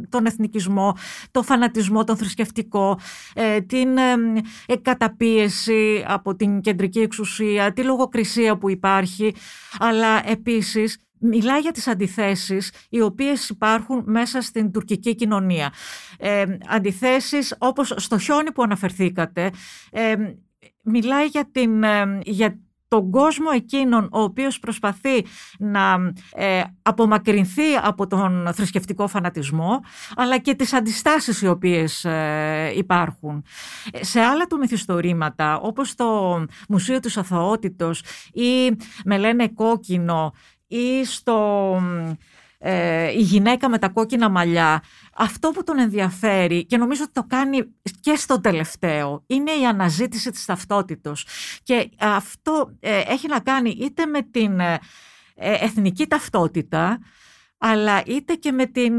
τον 0.08 0.26
εθνικισμό, 0.26 0.96
τον 1.30 1.44
φανατισμό, 1.44 2.04
τον 2.04 2.16
θρησκευτικό, 2.16 2.98
ε, 3.34 3.60
την 3.60 3.96
ε, 4.66 4.76
καταπίεση 4.82 6.04
από 6.06 6.34
την 6.34 6.60
κεντρική 6.60 7.00
εξουσία, 7.00 7.72
τη 7.72 7.82
λογοκρισία 7.82 8.56
που 8.58 8.70
υπάρχει, 8.70 9.17
αλλά 9.78 10.28
επίσης 10.28 10.98
μιλάει 11.20 11.60
για 11.60 11.72
τις 11.72 11.86
αντιθέσεις 11.86 12.72
οι 12.88 13.00
οποίες 13.00 13.48
υπάρχουν 13.48 14.02
μέσα 14.06 14.40
στην 14.40 14.70
τουρκική 14.70 15.14
κοινωνία. 15.14 15.72
Ε, 16.18 16.44
αντιθέσεις 16.66 17.54
όπως 17.58 17.94
στο 17.96 18.18
χιόνι 18.18 18.52
που 18.52 18.62
αναφερθήκατε, 18.62 19.50
ε, 19.90 20.14
μιλάει 20.82 21.26
για, 21.26 21.48
την, 21.52 21.82
ε, 21.82 22.18
για 22.22 22.58
τον 22.88 23.10
κόσμο 23.10 23.46
εκείνον 23.54 24.08
ο 24.12 24.20
οποίος 24.20 24.58
προσπαθεί 24.58 25.24
να 25.58 26.12
ε, 26.32 26.62
απομακρυνθεί 26.82 27.74
από 27.82 28.06
τον 28.06 28.48
θρησκευτικό 28.54 29.08
φανατισμό 29.08 29.80
αλλά 30.16 30.38
και 30.38 30.54
τις 30.54 30.72
αντιστάσεις 30.72 31.42
οι 31.42 31.48
οποίες 31.48 32.04
ε, 32.04 32.72
υπάρχουν. 32.76 33.44
Σε 34.00 34.20
άλλα 34.20 34.46
του 34.46 34.58
μυθιστορήματα 34.58 35.58
όπως 35.60 35.94
το 35.94 36.44
Μουσείο 36.68 37.00
της 37.00 37.16
Αθωότητος 37.16 38.02
ή 38.32 38.76
με 39.04 39.18
λένε 39.18 39.48
κόκκινο 39.48 40.32
ή 40.66 41.04
στο 41.04 41.80
ε, 42.58 43.10
η 43.10 43.20
γυναίκα 43.20 43.68
με 43.68 43.78
τα 43.78 43.88
κόκκινα 43.88 44.28
μαλλιά, 44.28 44.82
αυτό 45.14 45.50
που 45.50 45.64
τον 45.64 45.78
ενδιαφέρει 45.78 46.66
και 46.66 46.76
νομίζω 46.76 47.02
ότι 47.02 47.12
το 47.12 47.24
κάνει 47.28 47.62
και 48.00 48.14
στο 48.16 48.40
τελευταίο 48.40 49.24
είναι 49.26 49.50
η 49.50 49.66
αναζήτηση 49.66 50.30
της 50.30 50.44
ταυτότητος 50.44 51.26
και 51.62 51.90
αυτό 51.98 52.76
ε, 52.80 53.00
έχει 53.06 53.28
να 53.28 53.40
κάνει 53.40 53.70
είτε 53.70 54.06
με 54.06 54.22
την 54.22 54.60
ε, 54.60 54.78
εθνική 55.34 56.06
ταυτότητα 56.06 56.98
αλλά 57.58 58.02
είτε 58.06 58.34
και 58.34 58.52
με 58.52 58.66
την, 58.66 58.94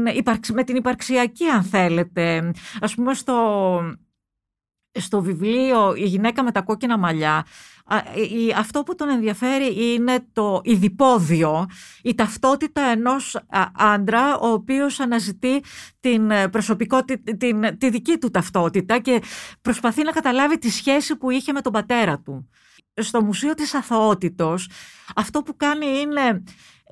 με 0.52 0.64
την 0.64 0.76
υπαρξιακή 0.76 1.44
αν 1.46 1.62
θέλετε. 1.62 2.52
Ας 2.80 2.94
πούμε 2.94 3.14
στο, 3.14 3.80
στο 4.92 5.22
βιβλίο 5.22 5.94
«Η 5.94 6.04
γυναίκα 6.04 6.42
με 6.42 6.52
τα 6.52 6.62
κόκκινα 6.62 6.98
μαλλιά» 6.98 7.44
αυτό 8.56 8.82
που 8.82 8.94
τον 8.94 9.08
ενδιαφέρει 9.08 9.92
είναι 9.92 10.26
το 10.32 10.60
ειδipόδιο, 10.64 11.66
η 12.02 12.14
ταυτότητα 12.14 12.82
ενός 12.82 13.40
άντρα 13.72 14.38
ο 14.38 14.46
οποίος 14.46 15.00
αναζητεί 15.00 15.62
την 16.00 16.30
ε, 16.30 16.48
προσωπικότητα, 16.48 17.36
την, 17.36 17.78
τη 17.78 17.90
δική 17.90 18.18
του 18.18 18.30
ταυτότητα 18.30 18.98
και 18.98 19.22
προσπαθεί 19.62 20.02
να 20.02 20.12
καταλάβει 20.12 20.58
τη 20.58 20.70
σχέση 20.70 21.16
που 21.16 21.30
είχε 21.30 21.52
με 21.52 21.60
τον 21.60 21.72
πατέρα 21.72 22.18
του. 22.18 22.48
Στο 22.94 23.22
Μουσείο 23.22 23.54
της 23.54 23.74
Αθωότητος 23.74 24.68
αυτό 25.16 25.42
που 25.42 25.56
κάνει 25.56 25.86
είναι 25.86 26.42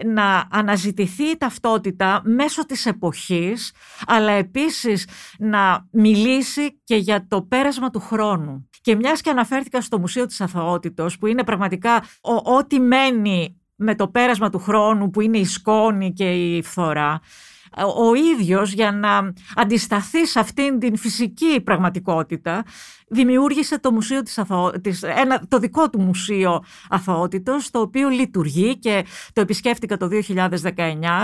να 0.04 0.48
αναζητηθεί 0.50 1.24
η 1.24 1.37
ταυτότητα 1.37 2.20
μέσω 2.24 2.66
της 2.66 2.87
εποχής, 2.87 3.72
αλλά 4.06 4.32
επίσης 4.32 5.08
να 5.38 5.87
μιλήσει 5.90 6.80
και 6.84 6.96
για 6.96 7.26
το 7.28 7.42
πέρασμα 7.42 7.90
του 7.90 8.00
χρόνου. 8.00 8.68
Και 8.80 8.96
μιας 8.96 9.20
και 9.20 9.30
αναφέρθηκα 9.30 9.80
στο 9.80 9.98
Μουσείο 9.98 10.26
της 10.26 10.40
Αθωότητος, 10.40 11.18
που 11.18 11.26
είναι 11.26 11.44
πραγματικά 11.44 12.04
ό,τι 12.42 12.80
μένει 12.80 13.61
με 13.74 13.94
το 13.94 14.08
πέρασμα 14.08 14.50
του 14.50 14.58
χρόνου, 14.58 15.11
που 15.11 15.20
είναι 15.20 15.38
η 15.38 15.44
σκόνη 15.44 16.12
και 16.12 16.56
η 16.56 16.62
φθορά, 16.62 17.20
ο 17.96 18.14
ίδιος 18.14 18.72
για 18.72 18.92
να 18.92 19.32
αντισταθεί 19.56 20.26
σε 20.26 20.38
αυτήν 20.38 20.78
την 20.78 20.96
φυσική 20.96 21.60
πραγματικότητα 21.60 22.64
δημιούργησε 23.08 23.80
το, 23.80 23.92
μουσείο 23.92 24.22
της 24.22 24.38
Αθω... 24.38 24.72
της... 24.80 25.02
ένα... 25.02 25.42
το 25.48 25.58
δικό 25.58 25.90
του 25.90 26.00
μουσείο 26.00 26.64
αθωότητος, 26.88 27.70
το 27.70 27.80
οποίο 27.80 28.08
λειτουργεί 28.08 28.78
και 28.78 29.04
το 29.32 29.40
επισκέφτηκα 29.40 29.96
το 29.96 30.08
2019, 30.28 30.74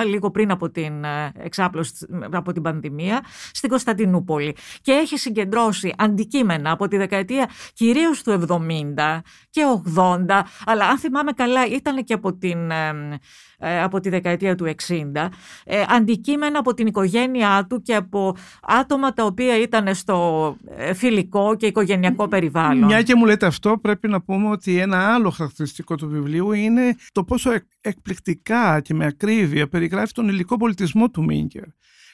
λίγο 0.06 0.30
πριν 0.30 0.50
από 0.50 0.70
την 0.70 1.04
ε, 1.04 1.32
εξάπλωση 1.38 1.92
από 2.30 2.52
την 2.52 2.62
πανδημία, 2.62 3.24
στην 3.52 3.68
Κωνσταντινούπολη. 3.68 4.56
Και 4.80 4.92
έχει 4.92 5.18
συγκεντρώσει 5.18 5.94
αντικείμενα 5.98 6.70
από 6.70 6.88
τη 6.88 6.96
δεκαετία 6.96 7.50
κυρίως 7.72 8.22
του 8.22 8.44
70 8.48 9.20
και 9.50 9.62
80, 9.96 10.40
αλλά 10.64 10.86
αν 10.86 10.98
θυμάμαι 10.98 11.32
καλά 11.32 11.66
ήταν 11.66 12.04
και 12.04 12.14
από 12.14 12.34
την 12.34 12.70
ε, 12.70 13.18
ε, 13.53 13.53
από 13.83 14.00
τη 14.00 14.09
δεκαετία 14.09 14.55
του 14.55 14.74
60, 14.88 15.29
ε, 15.64 15.83
αντικείμενα 15.88 16.59
από 16.59 16.74
την 16.74 16.87
οικογένειά 16.87 17.66
του 17.68 17.83
και 17.83 17.94
από 17.94 18.37
άτομα 18.62 19.12
τα 19.12 19.24
οποία 19.24 19.61
ήταν 19.61 19.94
στο 19.94 20.57
ε, 20.77 20.94
φιλικό 20.94 21.57
και 21.57 21.66
οικογενειακό 21.66 22.29
περιβάλλον. 22.29 22.85
Μια 22.85 23.03
και 23.03 23.14
μου 23.14 23.24
λέτε 23.24 23.46
αυτό, 23.46 23.79
πρέπει 23.79 24.09
να 24.09 24.20
πούμε 24.20 24.48
ότι 24.48 24.79
ένα 24.79 25.14
άλλο 25.14 25.31
χαρακτηριστικό 25.31 25.94
του 25.94 26.09
βιβλίου 26.09 26.53
είναι 26.53 26.96
το 27.12 27.24
πόσο 27.24 27.50
εκπληκτικά 27.81 28.81
και 28.81 28.94
με 28.94 29.07
ακρίβεια 29.07 29.68
περιγράφει 29.68 30.12
τον 30.12 30.29
υλικό 30.29 30.57
πολιτισμό 30.57 31.11
του 31.11 31.24
Μίνκερ. 31.24 31.64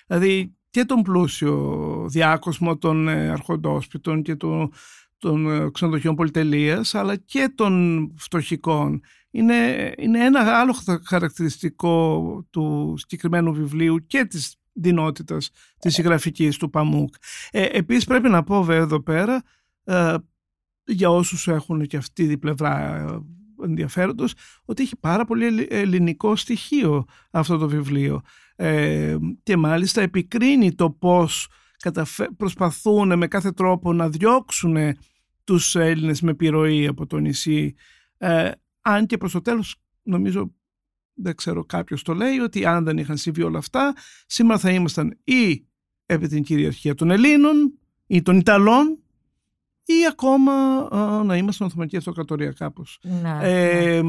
Δηλαδή 0.07 0.55
και 0.71 0.85
τον 0.85 1.03
πλούσιο 1.03 2.07
διάκοσμο 2.11 2.77
των 2.77 3.09
αρχοντόσπιτων 3.09 4.23
και 4.23 4.35
των, 4.35 4.73
των 5.19 5.71
ξενοδοχείων 5.73 6.15
πολυτελείας, 6.15 6.95
αλλά 6.95 7.17
και 7.17 7.53
των 7.55 8.13
φτωχικών 8.17 9.01
είναι, 9.31 9.93
είναι 9.99 10.25
ένα 10.25 10.59
άλλο 10.59 10.77
χαρακτηριστικό 11.05 12.47
του 12.51 12.95
συγκεκριμένου 12.99 13.53
βιβλίου 13.55 14.07
και 14.07 14.25
της 14.25 14.57
δυνότητας 14.73 15.51
της 15.79 15.95
συγγραφικής 15.95 16.57
του 16.57 16.71
Παμούκ. 16.71 17.15
Ε, 17.51 17.65
επίσης 17.65 18.05
πρέπει 18.05 18.29
να 18.29 18.43
πω 18.43 18.63
βέβαια 18.63 18.83
εδώ 18.83 19.03
πέρα 19.03 19.43
ε, 19.85 20.15
για 20.85 21.11
όσους 21.11 21.49
έχουν 21.49 21.87
και 21.87 21.97
αυτή 21.97 22.29
την 22.29 22.39
πλευρά 22.39 22.97
ε, 22.97 23.19
ενδιαφέροντος 23.65 24.35
ότι 24.65 24.83
έχει 24.83 24.97
πάρα 24.97 25.25
πολύ 25.25 25.67
ελληνικό 25.71 26.37
στοιχείο 26.37 27.05
αυτό 27.31 27.59
το 27.59 27.69
βιβλίο 27.69 28.21
ε, 28.57 29.17
και 29.43 29.57
μάλιστα 29.57 30.01
επικρίνει 30.01 30.75
το 30.75 30.91
πώς 30.91 31.49
προσπαθούν 32.37 33.19
με 33.19 33.27
κάθε 33.27 33.53
τρόπο 33.53 33.93
να 33.93 34.09
διώξουν 34.09 34.77
τους 35.45 35.75
Έλληνες 35.75 36.21
με 36.21 36.31
επιρροή 36.31 36.87
από 36.87 37.07
το 37.07 37.19
νησί 37.19 37.75
ε, 38.19 38.51
αν 38.81 39.07
και 39.07 39.17
προς 39.17 39.33
το 39.33 39.41
τέλος 39.41 39.77
νομίζω 40.03 40.55
δεν 41.15 41.35
ξέρω 41.35 41.65
κάποιος 41.65 42.03
το 42.03 42.15
λέει 42.15 42.39
ότι 42.39 42.67
αν 42.67 42.85
δεν 42.85 42.99
είχαν 42.99 43.17
συμβεί 43.17 43.43
όλα 43.43 43.59
αυτά 43.59 43.95
σήμερα 44.27 44.59
θα 44.59 44.71
ήμασταν 44.71 45.19
ή 45.25 45.67
επί 46.07 46.29
την 46.29 46.43
κυριαρχία 46.43 46.95
των 46.95 47.11
Ελλήνων 47.11 47.79
ή 48.07 48.23
των 48.23 48.37
Ιταλών 48.37 48.99
ή 49.85 50.07
ακόμα 50.09 50.53
να 51.25 51.37
ήμασταν 51.37 51.67
Οθωμανική 51.67 51.97
Αυτοκρατορία 51.97 52.53
κάπως. 52.53 52.99
Ναι, 53.03 53.39
ε, 53.41 54.03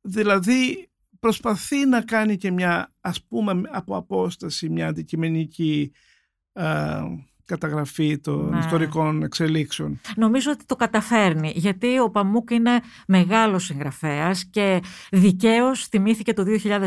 Δηλαδή 0.00 0.90
προσπαθεί 1.18 1.86
να 1.86 2.02
κάνει 2.02 2.36
και 2.36 2.50
μια 2.50 2.94
ας 3.00 3.24
πούμε 3.24 3.62
από 3.70 3.96
απόσταση 3.96 4.68
μια 4.68 4.88
αντικειμενική 4.88 5.92
καταγραφή 7.44 8.18
των 8.18 8.48
ναι. 8.48 8.58
ιστορικών 8.58 9.22
εξελίξεων. 9.22 10.00
Νομίζω 10.16 10.50
ότι 10.50 10.64
το 10.64 10.76
καταφέρνει, 10.76 11.52
γιατί 11.54 11.98
ο 11.98 12.10
Παμούκ 12.10 12.50
είναι 12.50 12.80
μεγάλος 13.06 13.64
συγγραφέας 13.64 14.44
και 14.44 14.82
δικαίως 15.10 15.86
θυμήθηκε 15.86 16.32
το 16.32 16.44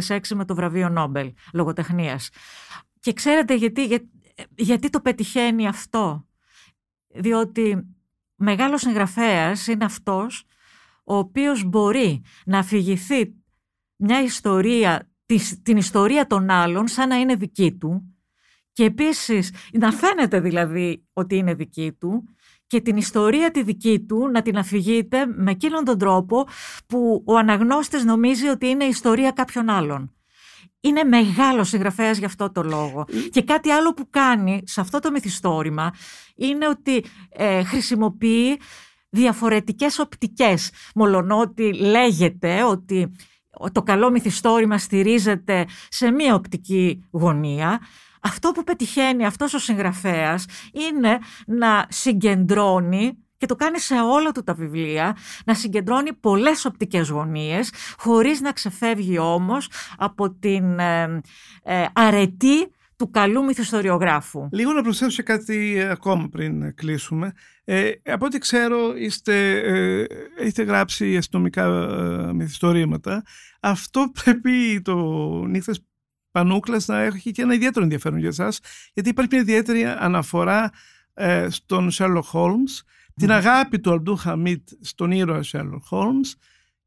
2006 0.07 0.19
με 0.35 0.45
το 0.45 0.55
βραβείο 0.55 0.89
Νόμπελ 0.89 1.33
λογοτεχνίας. 1.53 2.29
Και 2.99 3.13
ξέρετε 3.13 3.55
γιατί, 3.55 4.09
γιατί 4.55 4.89
το 4.89 4.99
πετυχαίνει 4.99 5.67
αυτό; 5.67 6.25
Διότι 7.07 7.85
μεγάλος 8.35 8.81
συγγραφέας 8.81 9.67
είναι 9.67 9.85
αυτός 9.85 10.43
ο 11.03 11.15
οποίος 11.15 11.63
μπορεί 11.63 12.21
να 12.45 12.59
αφηγηθεί 12.59 13.33
μια 13.95 14.21
ιστορία, 14.21 15.09
την 15.63 15.77
ιστορία 15.77 16.27
των 16.27 16.49
άλλων 16.49 16.87
σαν 16.87 17.07
να 17.07 17.15
είναι 17.15 17.35
δική 17.35 17.73
του 17.73 18.14
και 18.75 18.83
επίσης 18.83 19.53
να 19.71 19.91
φαίνεται 19.91 20.39
δηλαδή 20.39 21.05
ότι 21.13 21.35
είναι 21.35 21.53
δική 21.53 21.91
του 21.99 22.23
και 22.67 22.81
την 22.81 22.97
ιστορία 22.97 23.51
τη 23.51 23.63
δική 23.63 23.99
του 23.99 24.29
να 24.31 24.41
την 24.41 24.57
αφηγείται 24.57 25.25
με 25.25 25.51
εκείνον 25.51 25.83
τον 25.83 25.97
τρόπο 25.97 26.47
που 26.87 27.23
ο 27.25 27.37
αναγνώστης 27.37 28.03
νομίζει 28.03 28.47
ότι 28.47 28.67
είναι 28.67 28.83
η 28.83 28.87
ιστορία 28.87 29.31
κάποιων 29.31 29.69
άλλων. 29.69 30.13
Είναι 30.79 31.03
μεγάλος 31.03 31.69
συγγραφέας 31.69 32.17
γι' 32.17 32.25
αυτό 32.25 32.51
το 32.51 32.63
λόγο. 32.63 33.05
Ε. 33.09 33.27
Και 33.29 33.43
κάτι 33.43 33.69
άλλο 33.69 33.93
που 33.93 34.09
κάνει 34.09 34.61
σε 34.65 34.81
αυτό 34.81 34.99
το 34.99 35.11
μυθιστόρημα 35.11 35.93
είναι 36.35 36.67
ότι 36.67 37.05
ε, 37.29 37.63
χρησιμοποιεί 37.63 38.59
διαφορετικές 39.09 39.99
οπτικές. 39.99 40.71
Μολονότι 40.95 41.73
λέγεται 41.73 42.63
ότι 42.63 43.11
το 43.71 43.83
καλό 43.83 44.11
μυθιστόρημα 44.11 44.77
στηρίζεται 44.77 45.65
σε 45.89 46.11
μία 46.11 46.35
οπτική 46.35 47.07
γωνία 47.11 47.79
αυτό 48.25 48.51
που 48.51 48.63
πετυχαίνει 48.63 49.25
αυτός 49.25 49.53
ο 49.53 49.59
συγγραφέας 49.59 50.45
είναι 50.73 51.19
να 51.45 51.85
συγκεντρώνει 51.89 53.17
και 53.37 53.45
το 53.45 53.55
κάνει 53.55 53.79
σε 53.79 53.93
όλα 53.93 54.31
του 54.31 54.43
τα 54.43 54.53
βιβλία, 54.53 55.17
να 55.45 55.53
συγκεντρώνει 55.53 56.13
πολλές 56.13 56.65
οπτικές 56.65 57.09
γωνίες, 57.09 57.73
χωρίς 57.97 58.41
να 58.41 58.51
ξεφεύγει 58.51 59.17
όμως 59.17 59.69
από 59.97 60.31
την 60.31 60.79
ε, 60.79 61.21
ε, 61.63 61.85
αρετή 61.93 62.71
του 62.95 63.09
καλού 63.09 63.43
μυθιστοριογράφου. 63.43 64.47
Λίγο 64.51 64.73
να 64.73 64.81
προσθέσω 64.81 65.23
κάτι 65.23 65.81
ακόμα 65.89 66.27
πριν 66.31 66.75
κλείσουμε. 66.75 67.33
Ε, 67.63 67.91
από 68.03 68.25
ό,τι 68.25 68.37
ξέρω 68.37 68.95
είστε, 68.97 69.57
ε, 69.57 70.05
έχετε 70.39 70.63
γράψει 70.63 71.17
αστυνομικά 71.17 71.65
ε, 71.65 72.33
μυθιστορήματα. 72.33 73.23
Αυτό 73.59 74.11
πρέπει 74.23 74.81
το 74.81 74.95
νύχτες 75.45 75.85
Πανούκλας 76.35 76.87
να 76.87 77.01
έχει 77.01 77.31
και 77.31 77.41
ένα 77.41 77.53
ιδιαίτερο 77.53 77.83
ενδιαφέρον 77.83 78.19
για 78.19 78.27
εσάς, 78.27 78.59
γιατί 78.93 79.09
υπάρχει 79.09 79.29
μια 79.33 79.41
ιδιαίτερη 79.41 79.85
αναφορά 79.85 80.71
ε, 81.13 81.47
στον 81.49 81.89
Sherlock 81.91 82.31
Holmes, 82.31 82.83
την 83.15 83.31
αγάπη 83.31 83.79
του 83.79 83.91
Αλντού 83.91 84.15
Χαμίτ 84.15 84.69
στον 84.81 85.11
ήρωα 85.11 85.43
Sherlock 85.43 85.89
Holmes 85.89 86.33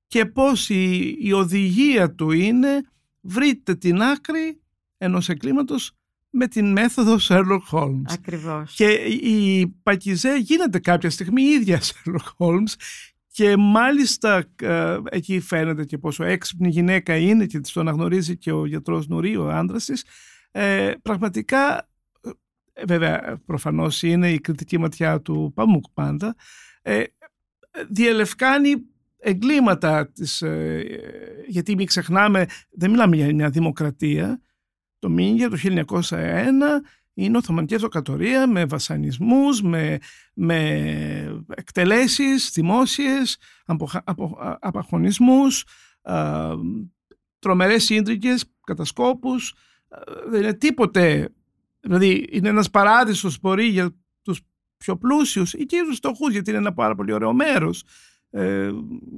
και 0.07 0.27
πώς 0.27 0.69
η, 0.69 1.15
η 1.21 1.33
οδηγία 1.33 2.15
του 2.15 2.31
είναι 2.31 2.81
βρείτε 3.21 3.75
την 3.75 4.03
άκρη 4.03 4.61
ενός 4.99 5.29
εγκλήματος 5.29 5.93
με 6.31 6.47
την 6.47 6.73
μέθοδο 6.73 7.17
Sherlock 7.21 7.71
Holmes. 7.71 8.03
Ακριβώς. 8.13 8.75
Και 8.75 8.89
η 9.11 9.67
Πακιζέ 9.83 10.37
γίνεται 10.37 10.79
κάποια 10.79 11.11
στιγμή 11.11 11.43
η 11.43 11.51
ίδια 11.51 11.81
Sherlock 11.87 12.33
Holmes 12.39 12.73
και 13.31 13.57
μάλιστα 13.57 14.45
ε, 14.63 14.99
εκεί 15.11 15.41
φαίνεται 15.41 15.85
και 15.85 15.99
πόσο 15.99 16.25
έξυπνη 16.25 16.69
γυναίκα 16.69 17.17
είναι 17.17 17.47
και 17.47 17.61
το 17.61 17.81
αναγνωρίζει 17.81 18.37
και 18.37 18.53
ο 18.53 18.67
γιατρός 18.67 19.09
Νουρί, 19.09 19.37
ο 19.37 19.51
άντρας 19.51 19.85
της. 19.85 20.05
Ε, 20.51 20.93
πραγματικά, 21.03 21.89
ε, 22.73 22.85
βέβαια 22.87 23.41
προφανώς 23.47 24.03
είναι 24.03 24.31
η 24.31 24.41
κριτική 24.41 24.79
ματιά 24.79 25.21
του 25.21 25.53
Παμούκ 25.55 25.85
πάντα, 25.95 26.35
ε, 26.83 27.05
διελευκάνει 27.89 28.75
εγκλήματα 29.19 30.11
της, 30.13 30.43
ε, 30.43 30.85
γιατί 31.47 31.75
μην 31.75 31.87
ξεχνάμε, 31.87 32.47
δεν 32.71 32.91
μιλάμε 32.91 33.17
για 33.17 33.35
μια 33.35 33.51
δημοκρατία, 33.51 34.41
το 34.99 35.09
Μίνγκια 35.09 35.49
το 35.49 35.57
1901 35.57 36.83
είναι 37.19 37.37
Οθωμανική 37.37 37.75
Αυτοκρατορία 37.75 38.47
με 38.47 38.65
βασανισμούς, 38.65 39.63
με, 39.63 39.99
με 40.35 41.43
εκτελέσεις 41.49 42.51
δημόσιες, 42.53 43.39
απαχωνισμούς, 44.61 45.65
α, 46.03 46.51
τρομερές 47.39 47.85
σύντρικες, 47.85 48.45
κατασκόπους. 48.65 49.55
Δεν 50.29 50.43
είναι 50.43 50.55
τίποτε. 50.55 51.29
Δηλαδή 51.81 52.27
είναι 52.31 52.49
ένας 52.49 52.71
παράδεισος 52.71 53.41
μπορεί 53.41 53.65
για 53.65 53.91
τους 54.23 54.41
πιο 54.77 54.97
πλούσιους 54.97 55.53
ή 55.53 55.65
και 55.65 55.83
τους 55.87 55.97
φτωχούς 55.97 56.33
γιατί 56.33 56.51
είναι 56.51 56.59
ένα 56.59 56.73
πάρα 56.73 56.95
πολύ 56.95 57.13
ωραίο 57.13 57.33
μέρος. 57.33 57.85
Ε, 58.31 58.71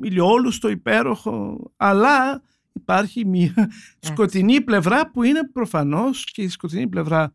ηλιόλουστο, 0.03 0.69
υπέροχο, 0.69 1.71
αλλά 1.77 2.43
υπάρχει 2.73 3.27
μια 3.27 3.71
σκοτεινή 3.99 4.61
πλευρά 4.61 5.11
που 5.11 5.23
είναι 5.23 5.49
προφανώς 5.53 6.25
και 6.25 6.43
η 6.43 6.49
σκοτεινή 6.49 6.89
πλευρά 6.89 7.35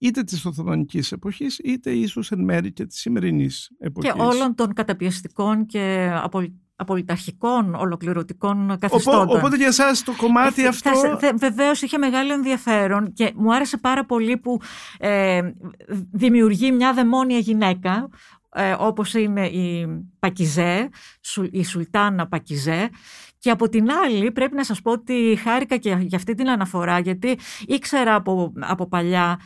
είτε 0.00 0.22
της 0.22 0.44
Οθωμανικής 0.44 1.12
εποχής, 1.12 1.58
είτε 1.58 1.90
ίσως 1.90 2.30
εν 2.30 2.40
μέρη 2.40 2.72
και 2.72 2.86
της 2.86 3.00
σημερινής 3.00 3.70
εποχής. 3.78 4.12
Και 4.12 4.20
όλων 4.20 4.54
των 4.54 4.72
καταπιεστικών 4.72 5.66
και 5.66 6.12
απολυταρχικών 6.76 7.74
ολοκληρωτικών 7.74 8.76
καθεστώτων. 8.78 9.36
οπότε 9.36 9.56
για 9.56 9.66
εσάς 9.66 10.02
το 10.02 10.14
κομμάτι 10.16 10.64
ε, 10.64 10.66
αυτό... 10.66 10.90
Θα, 11.20 11.32
βεβαίως 11.36 11.82
είχε 11.82 11.98
μεγάλο 11.98 12.32
ενδιαφέρον 12.32 13.12
και 13.12 13.32
μου 13.36 13.54
άρεσε 13.54 13.76
πάρα 13.76 14.04
πολύ 14.04 14.36
που 14.36 14.60
ε, 14.98 15.40
δημιουργεί 16.12 16.72
μια 16.72 16.92
δαιμόνια 16.92 17.38
γυναίκα 17.38 18.08
ε, 18.54 18.74
όπως 18.78 19.14
είναι 19.14 19.46
η 19.46 19.86
Πακιζέ, 20.18 20.88
η 21.50 21.64
Σουλτάνα 21.64 22.28
Πακιζέ 22.28 22.90
και 23.38 23.50
από 23.50 23.68
την 23.68 23.90
άλλη 23.90 24.32
πρέπει 24.32 24.54
να 24.54 24.64
σας 24.64 24.82
πω 24.82 24.90
ότι 24.90 25.38
χάρηκα 25.42 25.76
και 25.76 25.96
για 26.00 26.18
αυτή 26.18 26.34
την 26.34 26.50
αναφορά 26.50 26.98
γιατί 26.98 27.38
ήξερα 27.66 28.14
από, 28.14 28.52
από 28.60 28.88
παλιά 28.88 29.38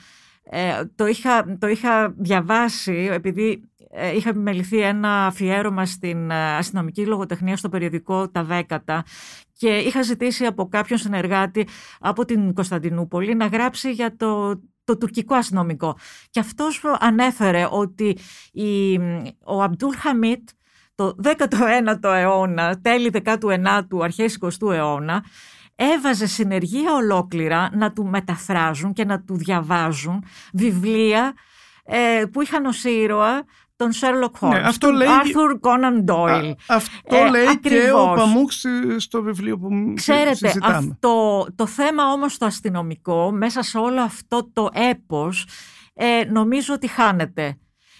ε, 0.51 0.85
το, 0.95 1.07
είχα, 1.07 1.57
το 1.59 1.67
είχα 1.67 2.15
διαβάσει 2.17 3.09
επειδή 3.13 3.63
ε, 3.91 4.15
είχε 4.17 4.29
επιμεληθεί 4.29 4.81
ένα 4.81 5.27
αφιέρωμα 5.27 5.87
στην 5.87 6.31
ε, 6.31 6.57
αστυνομική 6.57 7.07
λογοτεχνία 7.07 7.57
στο 7.57 7.69
περιοδικό 7.69 8.29
Τα 8.29 8.45
Δέκατα 8.45 9.05
και 9.53 9.69
είχα 9.69 10.03
ζητήσει 10.03 10.45
από 10.45 10.69
κάποιον 10.69 10.99
συνεργάτη 10.99 11.69
από 12.01 12.25
την 12.25 12.55
Κωνσταντινούπολη 12.55 13.35
να 13.35 13.47
γράψει 13.47 13.93
για 13.93 14.17
το, 14.17 14.61
το 14.85 14.99
τουρκικό 14.99 15.35
αστυνομικό. 15.35 15.97
Και 16.31 16.41
αυτός 16.41 16.83
ανέφερε 16.99 17.67
ότι 17.71 18.19
η, 18.53 18.97
ο 19.45 19.63
Αμπτούλ 19.63 19.95
Χαμίτ 19.97 20.49
το 20.95 21.17
19ο 21.23 21.99
αιώνα, 22.03 22.81
τέλη 22.81 23.11
19ου, 23.25 24.01
αρχές 24.03 24.39
20ου 24.41 24.73
αιώνα, 24.73 25.25
έβαζε 25.77 26.27
συνεργεία 26.27 26.95
ολόκληρα 26.95 27.71
να 27.73 27.93
του 27.93 28.07
μεταφράζουν 28.07 28.93
και 28.93 29.05
να 29.05 29.21
του 29.21 29.37
διαβάζουν 29.37 30.25
βιβλία 30.53 31.35
ε, 31.85 32.25
που 32.33 32.43
είχαν 32.43 32.67
ως 32.67 32.85
ήρωα 32.85 33.45
τον 33.77 33.91
Sherlock 33.93 34.41
Holmes, 34.41 34.51
ναι, 34.51 34.59
αυτό 34.59 34.87
τον 34.87 34.97
λέει... 34.97 35.09
Arthur 35.09 35.69
Conan 35.69 36.11
Doyle. 36.11 36.53
αυτό 36.67 37.17
ε, 37.17 37.29
λέει 37.31 37.59
και 37.61 37.93
ο 37.93 38.13
Παμούξ 38.15 38.65
στο 38.97 39.23
βιβλίο 39.23 39.59
που 39.59 39.69
Ξέρετε, 39.95 40.35
συζητάμε. 40.35 40.77
Αυτό, 40.77 41.47
το 41.55 41.67
θέμα 41.67 42.13
όμως 42.13 42.39
το 42.39 42.47
αστυνομικό, 42.47 43.31
μέσα 43.31 43.63
σε 43.63 43.79
όλο 43.79 44.01
αυτό 44.01 44.51
το 44.53 44.69
έπος, 44.73 45.47
ε, 45.95 46.25
νομίζω 46.25 46.75
ότι 46.75 46.87
χάνεται. 46.87 47.59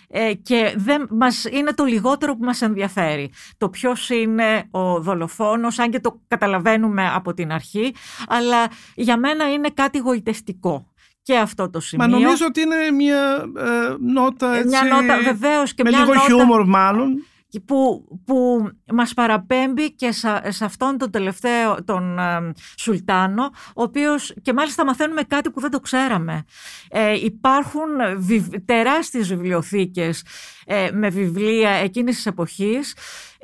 Ε, 0.09 0.35
και 0.35 0.75
δεν, 0.77 1.07
μας, 1.11 1.45
είναι 1.45 1.73
το 1.73 1.85
λιγότερο 1.85 2.37
που 2.37 2.45
μας 2.45 2.63
ενδιαφέρει. 2.63 3.33
Το 3.59 3.69
ποιος 3.69 4.11
είναι 4.11 4.69
ο 4.71 5.01
δολοφόνος, 5.01 5.79
αν 5.79 5.91
και 5.91 6.01
το 6.01 6.21
καταλαβαίνουμε 6.29 7.11
από 7.15 7.35
την 7.35 7.53
αρχή, 7.53 7.95
αλλά 8.29 8.67
για 8.95 9.17
μένα 9.17 9.53
είναι 9.53 9.69
κάτι 9.75 9.99
γοητευτικό 9.99 10.93
και 11.23 11.37
αυτό 11.37 11.71
το 11.71 11.81
σημείο. 11.81 12.09
Μα 12.09 12.19
νομίζω 12.19 12.47
ότι 12.47 12.61
είναι 12.61 12.91
μια 12.91 13.45
ε, 13.57 13.97
νότα 14.01 14.55
έτσι, 14.55 14.69
μια 14.69 14.83
νότα, 14.85 15.19
βεβαίως, 15.23 15.75
και 15.75 15.83
με 15.83 15.91
μια 15.91 15.99
λίγο 15.99 16.15
νότα, 16.15 16.27
χιούμορ 16.27 16.67
μάλλον. 16.67 17.27
Που, 17.61 18.05
που 18.25 18.69
μας 18.93 19.15
παραπέμπει 19.15 19.95
και 19.95 20.13
σε, 20.49 20.65
αυτόν 20.65 20.99
τον 20.99 21.11
τελευταίο, 21.11 21.85
τον 21.85 22.19
ε, 22.19 22.53
Σουλτάνο, 22.79 23.45
ο 23.75 23.83
οποίος 23.83 24.35
και 24.43 24.53
μάλιστα 24.53 24.85
μαθαίνουμε 24.85 25.23
κάτι 25.23 25.51
που 25.51 25.61
δεν 25.61 25.71
το 25.71 25.81
ξέραμε. 25.81 26.45
Ε, 26.89 27.13
υπάρχουν 27.25 27.89
βιβ, 28.17 28.47
τεράστιες 28.65 29.29
βιβλιοθήκες 29.29 30.25
ε, 30.67 30.91
με 30.93 31.09
βιβλία 31.09 31.71
εκείνης 31.71 32.15
της 32.15 32.27
εποχής. 32.27 32.95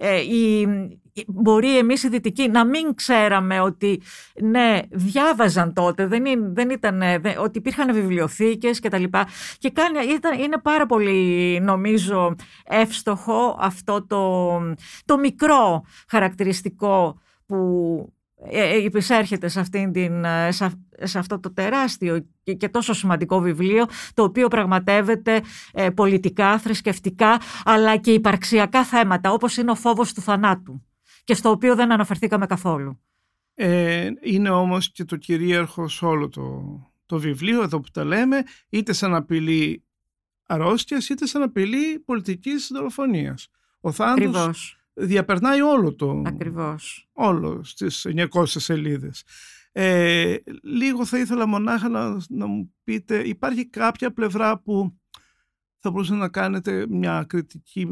Ε, 0.03 0.21
η, 0.21 0.67
μπορεί 1.27 1.79
εμείς 1.79 2.03
οι 2.03 2.09
δυτικοί 2.09 2.49
να 2.49 2.65
μην 2.65 2.95
ξέραμε 2.95 3.61
ότι 3.61 4.03
ναι, 4.43 4.79
διάβαζαν 4.91 5.73
τότε, 5.73 6.07
δεν, 6.07 6.25
είναι, 6.25 6.49
δεν 6.53 6.71
ήταν, 6.71 7.03
ότι 7.39 7.59
υπήρχαν 7.59 7.95
βιβλιοθήκες 7.95 8.81
και 8.81 8.89
τα 8.89 8.99
λοιπά. 8.99 9.29
Και 9.59 9.71
κάνει, 9.71 9.99
ήταν, 10.13 10.39
είναι 10.39 10.59
πάρα 10.59 10.87
πολύ 10.87 11.61
νομίζω 11.63 12.35
εύστοχο 12.65 13.57
αυτό 13.61 14.07
το, 14.07 14.59
το 15.05 15.19
μικρό 15.19 15.85
χαρακτηριστικό 16.09 17.21
που 17.47 17.57
ε, 17.99 18.07
ε, 18.07 18.20
υπησέρχεται 18.83 19.49
σε, 19.49 19.61
αυτήν 19.61 19.93
την, 19.93 20.25
ε, 20.25 20.49
σε, 21.03 21.19
αυτό 21.19 21.41
το 21.41 21.53
τεράστιο 21.53 22.27
και 22.57 22.69
τόσο 22.69 22.93
σημαντικό 22.93 23.41
βιβλίο 23.41 23.87
το 24.15 24.23
οποίο 24.23 24.49
πραγματεύεται 24.49 25.43
πολιτικά, 25.95 26.59
θρησκευτικά 26.59 27.41
αλλά 27.65 27.97
και 27.97 28.13
υπαρξιακά 28.13 28.85
θέματα 28.85 29.33
όπως 29.33 29.57
είναι 29.57 29.71
ο 29.71 29.75
φόβος 29.75 30.13
του 30.13 30.21
θανάτου 30.21 30.83
και 31.25 31.35
στο 31.35 31.51
οποίο 31.51 31.75
δεν 31.75 31.93
αναφερθήκαμε 31.93 32.47
καθόλου. 32.47 33.01
Ε, 33.55 34.11
είναι 34.23 34.51
όμως 34.51 34.93
και 34.93 35.05
το 35.05 35.17
κυρίαρχο 35.17 35.89
σε 35.89 36.05
όλο 36.05 36.29
το, 36.29 36.63
το 37.07 37.19
βιβλίο 37.19 37.63
εδώ 37.63 37.81
που 37.81 37.91
τα 37.91 38.05
λέμε 38.05 38.43
είτε 38.69 38.93
σαν 38.93 39.15
απειλή 39.15 39.85
αρρώστιας 40.47 41.09
είτε 41.09 41.27
σαν 41.27 41.43
απειλή 41.43 41.99
πολιτικής 41.99 42.71
δολοφονίας. 42.73 43.49
Ο 43.81 43.93
θάνατος 43.93 44.80
διαπερνάει 44.95 45.61
όλο 45.61 45.95
το... 45.95 46.23
Ακριβώς. 46.27 47.09
Όλο 47.13 47.65
στις 47.65 48.07
900 48.33 48.45
σελίδες. 48.47 49.25
Ε, 49.73 50.37
λίγο 50.63 51.05
θα 51.05 51.19
ήθελα 51.19 51.47
μονάχα 51.47 51.89
να, 51.89 52.17
να 52.29 52.47
μου 52.47 52.75
πείτε, 52.85 53.29
υπάρχει 53.29 53.67
κάποια 53.67 54.13
πλευρά 54.13 54.59
που 54.59 54.99
θα 55.79 55.91
μπορούσατε 55.91 56.19
να 56.19 56.29
κάνετε 56.29 56.87
μια 56.89 57.25
κριτική 57.29 57.89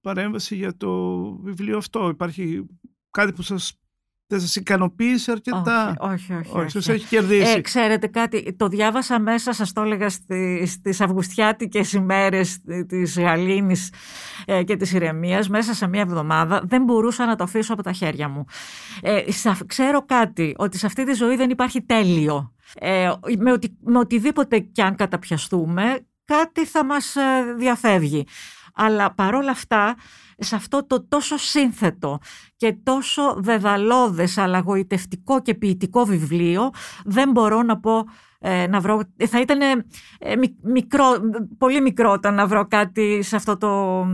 παρέμβαση 0.00 0.56
για 0.56 0.76
το 0.76 1.22
βιβλίο 1.36 1.76
αυτό; 1.76 2.08
Υπάρχει 2.08 2.66
κάτι 3.10 3.32
που 3.32 3.42
σας 3.42 3.80
δεν 4.26 4.40
σας 4.40 4.56
ικανοποίησε 4.56 5.30
αρκετά; 5.30 5.94
Όχι, 5.98 6.12
όχι. 6.12 6.32
όχι, 6.32 6.58
όχι. 6.58 6.70
Σας 6.70 6.88
έχει 6.88 7.06
κερδίσει. 7.06 7.52
Ε, 7.56 7.60
ξέρετε 7.60 8.06
κάτι, 8.06 8.54
το 8.56 8.68
διάβασα 8.68 9.20
μέσα, 9.20 9.52
σας 9.52 9.72
το 9.72 9.82
έλεγα, 9.82 10.08
στις, 10.08 10.72
στις 10.72 11.00
αυγουστιάτικες 11.00 11.92
ημέρες 11.92 12.58
της 12.86 13.18
Γαλήνης 13.18 13.92
ε, 14.46 14.62
και 14.62 14.76
της 14.76 14.92
ηρεμίας, 14.92 15.48
μέσα 15.48 15.74
σε 15.74 15.86
μία 15.86 16.00
εβδομάδα, 16.00 16.62
δεν 16.64 16.82
μπορούσα 16.82 17.26
να 17.26 17.36
το 17.36 17.44
αφήσω 17.44 17.72
από 17.72 17.82
τα 17.82 17.92
χέρια 17.92 18.28
μου. 18.28 18.44
Ε, 19.02 19.22
ξέρω 19.66 20.04
κάτι, 20.04 20.54
ότι 20.56 20.78
σε 20.78 20.86
αυτή 20.86 21.04
τη 21.04 21.12
ζωή 21.12 21.36
δεν 21.36 21.50
υπάρχει 21.50 21.82
τέλειο. 21.82 22.54
Ε, 22.74 23.10
με, 23.38 23.52
οτι, 23.52 23.76
με 23.84 23.98
οτιδήποτε 23.98 24.58
κι 24.58 24.82
αν 24.82 24.94
καταπιαστούμε, 24.96 26.06
κάτι 26.24 26.66
θα 26.66 26.84
μας 26.84 27.16
ε, 27.16 27.54
διαφεύγει. 27.58 28.26
Αλλά 28.76 29.14
παρόλα 29.14 29.50
αυτά, 29.50 29.96
σε 30.38 30.54
αυτό 30.54 30.86
το 30.86 31.06
τόσο 31.08 31.36
σύνθετο 31.36 32.18
και 32.56 32.76
τόσο 32.82 33.34
δεδαλώδες 33.38 34.38
αλλά 34.38 34.58
γοητευτικό 34.58 35.42
και 35.42 35.54
ποιητικό 35.54 36.04
βιβλίο, 36.04 36.70
δεν 37.04 37.30
μπορώ 37.30 37.62
να 37.62 37.80
πω 37.80 38.04
ε, 38.38 38.66
να 38.66 38.80
βρω, 38.80 39.00
θα 39.28 39.40
ήταν 39.40 39.60
ε, 39.60 40.34
μικρό, 40.62 41.04
πολύ 41.58 41.80
μικρό 41.80 42.18
να 42.32 42.46
βρω 42.46 42.66
κάτι 42.66 43.22
σε 43.22 43.36
αυτό 43.36 43.56
το, 43.56 44.04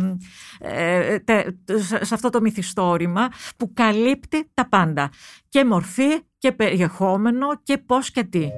σε 2.00 2.14
αυτό 2.14 2.30
το 2.30 2.40
μυθιστόρημα 2.40 3.28
που 3.56 3.72
καλύπτει 3.72 4.50
τα 4.54 4.68
πάντα. 4.68 5.10
Και 5.48 5.64
μορφή 5.64 6.20
και 6.38 6.52
περιεχόμενο 6.52 7.46
και 7.62 7.78
πώς 7.78 8.10
και 8.10 8.24
τι. 8.24 8.48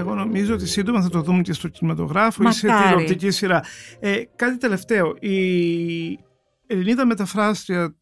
Εγώ 0.00 0.14
νομίζω 0.14 0.54
ότι 0.54 0.66
σύντομα 0.66 1.02
θα 1.02 1.08
το 1.08 1.22
δούμε 1.22 1.42
και 1.42 1.52
στο 1.52 1.68
κινηματογράφο 1.68 2.48
ή 2.48 2.52
σε 2.52 2.68
τηλεοπτική 2.82 3.30
σειρά. 3.30 3.64
Ε, 4.00 4.22
κάτι 4.36 4.56
τελευταίο. 4.56 5.16
Η 5.20 6.18
Ελληνίδα 6.66 7.06
μεταφράστρια 7.06 7.96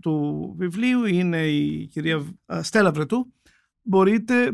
του 0.00 0.54
βιβλίου 0.58 1.04
είναι 1.04 1.46
η 1.46 1.86
κυρία 1.86 2.22
Στέλλα 2.60 2.92
Βρετού. 2.92 3.32
Μπορείτε 3.82 4.42
ε, 4.44 4.50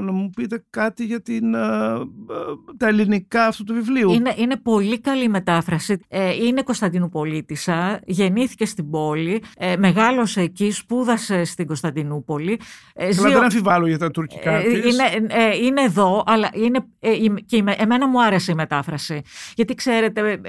να 0.00 0.12
μου 0.12 0.30
πείτε 0.30 0.64
κάτι 0.70 1.04
για 1.04 1.22
την, 1.22 1.54
ε, 1.54 1.58
ε, 1.58 2.74
τα 2.76 2.86
ελληνικά 2.86 3.46
αυτού 3.46 3.64
του 3.64 3.74
βιβλίου. 3.74 4.12
Είναι, 4.12 4.34
είναι 4.36 4.56
πολύ 4.56 5.00
καλή 5.00 5.28
μετάφραση. 5.28 6.00
είναι 6.40 6.62
Κωνσταντινούπολίτησα, 6.62 8.00
γεννήθηκε 8.06 8.66
στην 8.66 8.90
πόλη, 8.90 9.42
μεγάλωσε 9.78 10.40
εκεί, 10.40 10.70
σπούδασε 10.70 11.44
στην 11.44 11.66
Κωνσταντινούπολη. 11.66 12.60
Καλά, 12.94 13.28
δεν 13.28 13.42
αμφιβάλλω 13.42 13.86
για 13.86 13.98
τα 13.98 14.10
τουρκικά 14.10 14.60
της. 14.62 14.92
Είναι, 14.92 15.34
είναι 15.62 15.82
εδώ, 15.82 16.22
αλλά 16.26 16.50
είναι, 16.54 16.84
και 17.46 17.64
εμένα 17.76 18.08
μου 18.08 18.22
άρεσε 18.22 18.52
η 18.52 18.54
μετάφραση. 18.54 19.22
Γιατί 19.54 19.74
ξέρετε, 19.74 20.40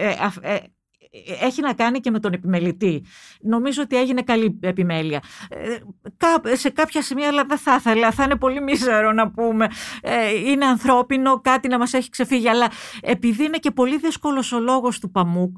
έχει 1.42 1.62
να 1.62 1.74
κάνει 1.74 2.00
και 2.00 2.12
με 2.12 2.20
τον 2.20 2.34
επιμελητή. 2.34 3.04
Νομίζω 3.42 3.82
ότι 3.82 3.98
έγινε 3.98 4.22
καλή 4.22 4.60
επιμέλεια. 4.62 5.22
Ε, 5.50 6.56
σε 6.56 6.70
κάποια 6.70 7.02
σημεία, 7.02 7.28
αλλά 7.28 7.46
δεν 7.46 7.58
θα 7.58 7.76
ήθελα, 7.76 8.12
θα 8.12 8.24
είναι 8.24 8.36
πολύ 8.36 8.62
μίζερο 8.62 9.12
να 9.12 9.32
πούμε. 9.32 9.68
Ε, 10.02 10.50
είναι 10.50 10.66
ανθρώπινο, 10.66 11.42
κάτι 11.42 11.68
να 11.68 11.78
μας 11.78 11.94
έχει 11.94 12.10
ξεφύγει. 12.10 12.50
Αλλά 12.50 12.68
επειδή 13.02 13.44
είναι 13.44 13.58
και 13.58 13.72
πολύ 13.72 13.98
δύσκολος 13.98 14.52
ο 14.52 14.60
λόγος 14.60 15.00
του 15.00 15.12
Παμούκ, 15.12 15.58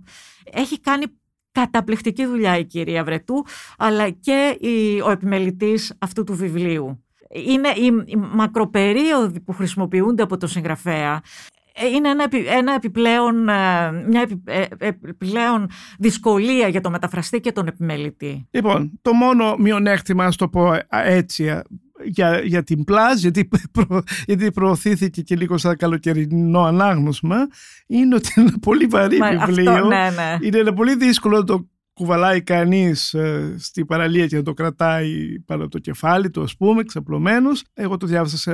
έχει 0.54 0.80
κάνει 0.80 1.06
καταπληκτική 1.52 2.26
δουλειά 2.26 2.58
η 2.58 2.66
κυρία 2.66 3.04
Βρετού, 3.04 3.46
αλλά 3.78 4.10
και 4.10 4.58
ο 5.06 5.12
επιμελητής 5.12 5.94
αυτού 6.00 6.24
του 6.24 6.36
βιβλίου. 6.36 7.04
Είναι 7.30 7.70
οι 8.08 8.16
μακροπερίοδοι 8.16 9.40
που 9.40 9.54
χρησιμοποιούνται 9.54 10.24
από 10.24 10.38
τον 10.38 10.50
συγγραφέα 10.50 11.14
ε, 11.14 11.59
είναι 11.94 12.10
ένα, 12.10 12.28
ένα 12.58 12.74
επιπλέον, 12.74 13.50
ε, 13.50 13.92
μια 14.08 14.28
ε, 14.44 14.66
επιπλέον 14.78 15.70
δυσκολία 16.00 16.68
για 16.68 16.82
το 16.82 16.90
μεταφραστή 16.90 17.40
και 17.40 17.52
τον 17.52 17.68
επιμελητή. 17.68 18.48
Λοιπόν, 18.52 19.00
το 19.02 19.14
μόνο 19.14 19.56
μειονέκτημα, 19.58 20.26
ας 20.26 20.36
το 20.36 20.48
πω 20.48 20.72
έτσι, 20.90 21.62
για, 22.04 22.42
για 22.44 22.64
την 22.64 22.84
πλάζ, 22.84 23.22
γιατί, 23.22 23.50
προ, 23.72 24.04
γιατί 24.26 24.52
προωθήθηκε 24.52 25.22
και 25.22 25.36
λίγο 25.36 25.58
σαν 25.58 25.78
καλοκαιρινό 25.78 26.64
ανάγνωσμα, 26.64 27.48
είναι 27.88 28.16
ότι 28.16 28.34
είναι 28.36 28.48
ένα 28.50 28.60
πολύ 28.60 28.86
βαρύ 28.86 29.18
βιβλίο. 29.46 29.86
ναι, 29.86 30.10
ναι. 30.10 30.38
Είναι 30.42 30.58
ένα 30.58 30.74
πολύ 30.74 30.96
δύσκολο 30.96 31.38
να 31.38 31.44
το 31.44 31.68
κουβαλάει 32.00 32.42
κανείς 32.42 33.14
ε, 33.14 33.56
στην 33.58 33.86
παραλία 33.86 34.28
και 34.28 34.36
να 34.36 34.42
το 34.42 34.54
κρατάει 34.54 35.40
πάνω 35.46 35.62
από 35.62 35.72
το 35.72 35.80
κεφάλι 35.80 36.30
του, 36.30 36.42
ας 36.42 36.58
πούμε, 36.58 36.84
ξαπλωμένος. 36.84 37.64
Εγώ 37.74 37.98
το 37.98 38.08
διάβασα 38.08 38.38
σε, 38.38 38.54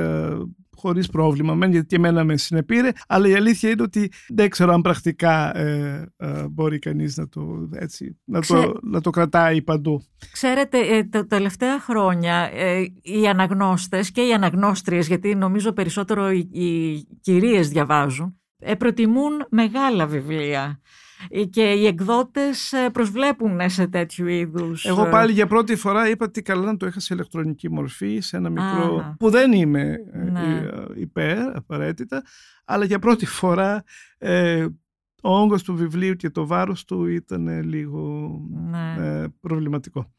χωρίς 0.76 1.08
πρόβλημα, 1.08 1.54
μεν, 1.54 1.70
γιατί 1.70 1.86
και 1.86 1.96
εμένα 1.96 2.24
με 2.24 2.36
συνεπήρε, 2.36 2.90
αλλά 3.06 3.28
η 3.28 3.34
αλήθεια 3.34 3.70
είναι 3.70 3.82
ότι 3.82 4.10
δεν 4.28 4.50
ξέρω 4.50 4.72
αν 4.72 4.82
πρακτικά 4.82 5.56
ε, 5.56 6.06
ε, 6.16 6.48
μπορεί 6.50 6.78
κανείς 6.78 7.16
να 7.16 7.28
το, 7.28 7.68
έτσι, 7.72 8.18
να, 8.24 8.40
το, 8.40 8.78
να 8.82 9.00
το 9.00 9.10
κρατάει 9.10 9.62
παντού. 9.62 10.02
Ξέρετε, 10.32 10.78
ε, 10.78 11.04
τα 11.04 11.26
τελευταία 11.26 11.80
χρόνια 11.80 12.50
ε, 12.52 12.80
οι 13.02 13.28
αναγνώστες 13.28 14.10
και 14.10 14.20
οι 14.20 14.32
αναγνώστριες, 14.32 15.06
γιατί 15.06 15.34
νομίζω 15.34 15.72
περισσότερο 15.72 16.30
οι, 16.30 16.48
οι 16.52 17.02
κυρίες 17.20 17.68
διαβάζουν, 17.68 18.40
προτιμούν 18.78 19.46
μεγάλα 19.50 20.06
βιβλία. 20.06 20.80
Ε, 21.28 21.44
και 21.44 21.72
οι 21.72 21.86
εκδότες 21.86 22.72
ε, 22.72 22.90
προσβλέπουν 22.90 23.70
σε 23.70 23.86
τέτοιου 23.86 24.26
είδους... 24.26 24.84
Εγώ 24.84 25.06
ε, 25.06 25.10
πάλι 25.10 25.32
για 25.32 25.46
πρώτη 25.46 25.76
φορά 25.76 26.08
είπα 26.08 26.24
ότι 26.24 26.42
καλά 26.42 26.64
να 26.64 26.76
το 26.76 26.86
είχα 26.86 27.00
σε 27.00 27.14
ηλεκτρονική 27.14 27.70
μορφή, 27.70 28.20
σε 28.20 28.36
ένα 28.36 28.50
μικρό... 28.50 29.14
που 29.18 29.30
δεν 29.30 29.52
είμαι 29.52 29.96
ναι. 30.30 30.68
υπέρ 30.94 31.56
απαραίτητα, 31.56 32.22
αλλά 32.64 32.84
για 32.84 32.98
πρώτη 32.98 33.26
φορά 33.26 33.84
ο 35.22 35.38
όγκος 35.38 35.62
του 35.62 35.74
βιβλίου 35.74 36.14
και 36.14 36.30
το 36.30 36.46
βάρος 36.46 36.84
του 36.84 37.06
ήταν 37.06 37.62
λίγο 37.62 38.30
ναι. 38.70 39.28
προβληματικό. 39.28 40.12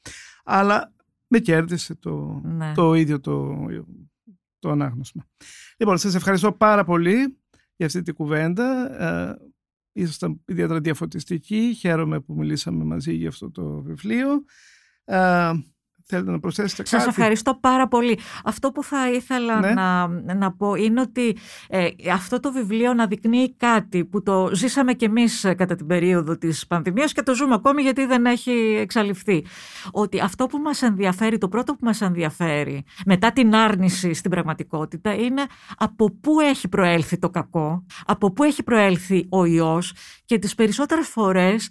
Αλλά 0.44 0.94
με 1.28 1.40
κέρδισε 1.40 1.96
το, 1.96 2.42
ναι. 2.44 2.72
το 2.76 2.94
ίδιο 2.94 3.20
το, 3.20 3.66
το 4.60 4.70
ανάγνωσμα. 4.70 5.26
Λοιπόν, 5.78 5.98
σας 5.98 6.16
ευχαριστώ 6.16 6.52
πάρα 6.52 6.84
πολύ 6.84 7.38
για 7.76 7.86
αυτή 7.86 8.02
την 8.02 8.14
κουβέντα 8.14 8.92
ήσασταν 10.02 10.42
ιδιαίτερα 10.46 10.80
διαφωτιστικοί. 10.80 11.74
Χαίρομαι 11.80 12.20
που 12.20 12.34
μιλήσαμε 12.34 12.84
μαζί 12.84 13.14
για 13.14 13.28
αυτό 13.28 13.52
το 13.52 13.82
βιβλίο. 13.82 14.44
Θέλετε 16.10 16.32
να 16.32 16.40
προσθέσετε 16.40 16.84
κάτι; 16.84 16.90
Σας 16.90 17.08
ευχαριστώ 17.08 17.56
πάρα 17.56 17.88
πολύ. 17.88 18.20
Αυτό 18.44 18.72
που 18.72 18.84
θα 18.84 19.12
ήθελα 19.12 19.60
ναι. 19.60 19.72
να, 19.72 20.08
να 20.36 20.52
πω 20.52 20.76
είναι 20.76 21.02
ότι 21.02 21.38
ε, 21.70 21.88
αυτό 22.14 22.40
το 22.40 22.52
βιβλίο 22.52 22.90
αναδεικνύει 22.90 23.54
κάτι 23.58 24.06
που 24.06 24.24
το 24.24 24.50
ζήσαμε 24.54 24.94
κι 24.94 25.06
εμείς 25.06 25.42
κατά 25.58 25.76
την 25.76 25.88
περίοδο 25.88 26.38
της 26.38 26.68
πανδημίας 26.68 27.14
και 27.14 27.22
το 27.22 27.36
ζούμε 27.36 27.54
ακόμη 27.54 27.82
γιατί 27.82 28.06
δεν 28.06 28.26
έχει 28.26 28.78
εξαλειφθεί. 28.80 29.46
Ότι 29.92 30.20
αυτό 30.20 30.46
που 30.46 30.58
μας 30.58 30.82
ενδιαφέρει, 30.82 31.38
το 31.38 31.48
πρώτο 31.48 31.74
που 31.74 31.86
μας 31.86 32.02
ενδιαφέρει 32.02 32.86
μετά 33.06 33.32
την 33.32 33.56
άρνηση 33.56 34.14
στην 34.14 34.32
πραγματικότητα 34.32 35.14
είναι 35.14 35.46
από 35.78 36.12
πού 36.12 36.40
έχει 36.40 36.68
προέλθει 36.68 37.18
το 37.18 37.30
κακό, 37.30 37.86
από 38.06 38.32
πού 38.32 38.44
έχει 38.44 38.64
προέλθει 38.64 39.26
ο 39.30 39.46
ιός 39.46 39.94
και 40.26 40.40
τις 40.40 40.56
περισσότερες 40.56 41.08
φορές 41.08 41.70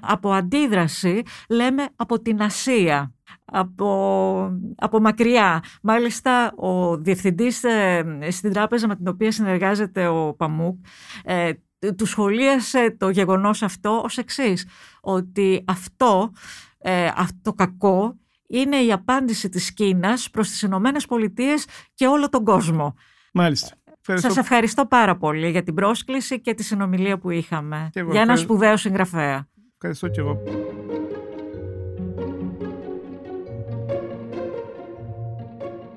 από 0.00 0.32
αντίδραση 0.32 1.22
λέμε 1.48 1.88
από 1.96 2.20
την 2.20 2.42
Ασία 2.42 3.12
από, 3.44 4.60
από 4.76 5.00
μακριά. 5.00 5.62
Μάλιστα, 5.82 6.52
ο 6.56 6.96
διευθυντής 6.96 7.64
ε, 7.64 8.18
στην 8.30 8.52
τράπεζα 8.52 8.88
με 8.88 8.96
την 8.96 9.08
οποία 9.08 9.32
συνεργάζεται 9.32 10.06
ο 10.06 10.34
Παμούκ 10.34 10.76
ε, 11.24 11.52
του 11.96 12.06
σχολίασε 12.06 12.96
το 12.98 13.08
γεγονός 13.08 13.62
αυτό 13.62 14.00
ως 14.04 14.18
εξής, 14.18 14.66
ότι 15.00 15.64
αυτό, 15.66 16.32
ε, 16.78 17.10
αυτό 17.16 17.52
κακό 17.52 18.16
είναι 18.48 18.76
η 18.76 18.92
απάντηση 18.92 19.48
της 19.48 19.72
Κίνας 19.74 20.30
προς 20.30 20.48
τις 20.48 20.62
Ηνωμένες 20.62 21.06
Πολιτείες 21.06 21.66
και 21.94 22.06
όλο 22.06 22.28
τον 22.28 22.44
κόσμο. 22.44 22.94
Μάλιστα. 23.32 23.76
Ευχαριστώ. 24.00 24.28
Σας 24.28 24.44
ευχαριστώ 24.44 24.86
πάρα 24.86 25.16
πολύ 25.16 25.50
για 25.50 25.62
την 25.62 25.74
πρόσκληση 25.74 26.40
και 26.40 26.54
τη 26.54 26.62
συνομιλία 26.62 27.18
που 27.18 27.30
είχαμε. 27.30 27.90
για 28.10 28.20
ένα 28.20 28.36
σπουδαίο 28.36 28.76
συγγραφέα. 28.76 29.48
Ευχαριστώ 29.74 30.08
και 30.08 30.20
εγώ. 30.20 30.42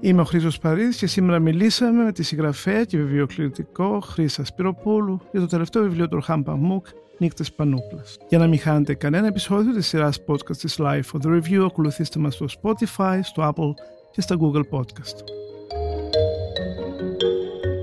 Είμαι 0.03 0.21
ο 0.21 0.23
Χρήστος 0.23 0.59
Παρίδης 0.59 0.97
και 0.97 1.07
σήμερα 1.07 1.39
μιλήσαμε 1.39 2.03
με 2.03 2.11
τη 2.11 2.23
συγγραφέα 2.23 2.83
και 2.83 2.97
βιβλιοκληρητικό 2.97 3.99
Χρήσα 3.99 4.45
Σπυροπούλου 4.45 5.19
για 5.31 5.39
το 5.39 5.47
τελευταίο 5.47 5.83
βιβλίο 5.83 6.07
του 6.07 6.21
Χάμπα 6.21 6.55
Μουκ 6.55 6.85
Νύχτες 7.17 7.51
Πανούκλας. 7.51 8.17
Για 8.29 8.37
να 8.37 8.47
μην 8.47 8.59
χάνετε 8.59 8.93
κανένα 8.93 9.27
επεισόδιο 9.27 9.73
της 9.73 9.87
σειράς 9.87 10.23
podcast 10.27 10.57
της 10.57 10.75
LiFO, 10.79 11.25
The 11.25 11.41
Review, 11.41 11.65
ακολουθήστε 11.65 12.19
μας 12.19 12.33
στο 12.33 12.45
Spotify, 12.61 13.19
στο 13.23 13.53
Apple 13.55 13.83
και 14.11 14.21
στα 14.21 14.35
Google 14.39 14.77
Podcast. 14.77 15.23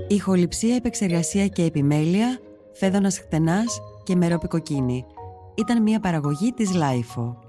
Ηχοληψία, 0.07 0.75
επεξεργασία 0.75 1.47
και 1.47 1.63
επιμέλεια, 1.63 2.39
Φαίδωνας 2.73 3.19
Κτενάς 3.19 3.79
και 4.03 4.15
Μερόπη 4.15 4.54
Κοκκίνη. 4.54 5.05
Ήταν 5.55 5.81
μια 5.81 5.99
παραγωγή 5.99 6.51
της 6.51 6.71
LiFO. 6.73 7.48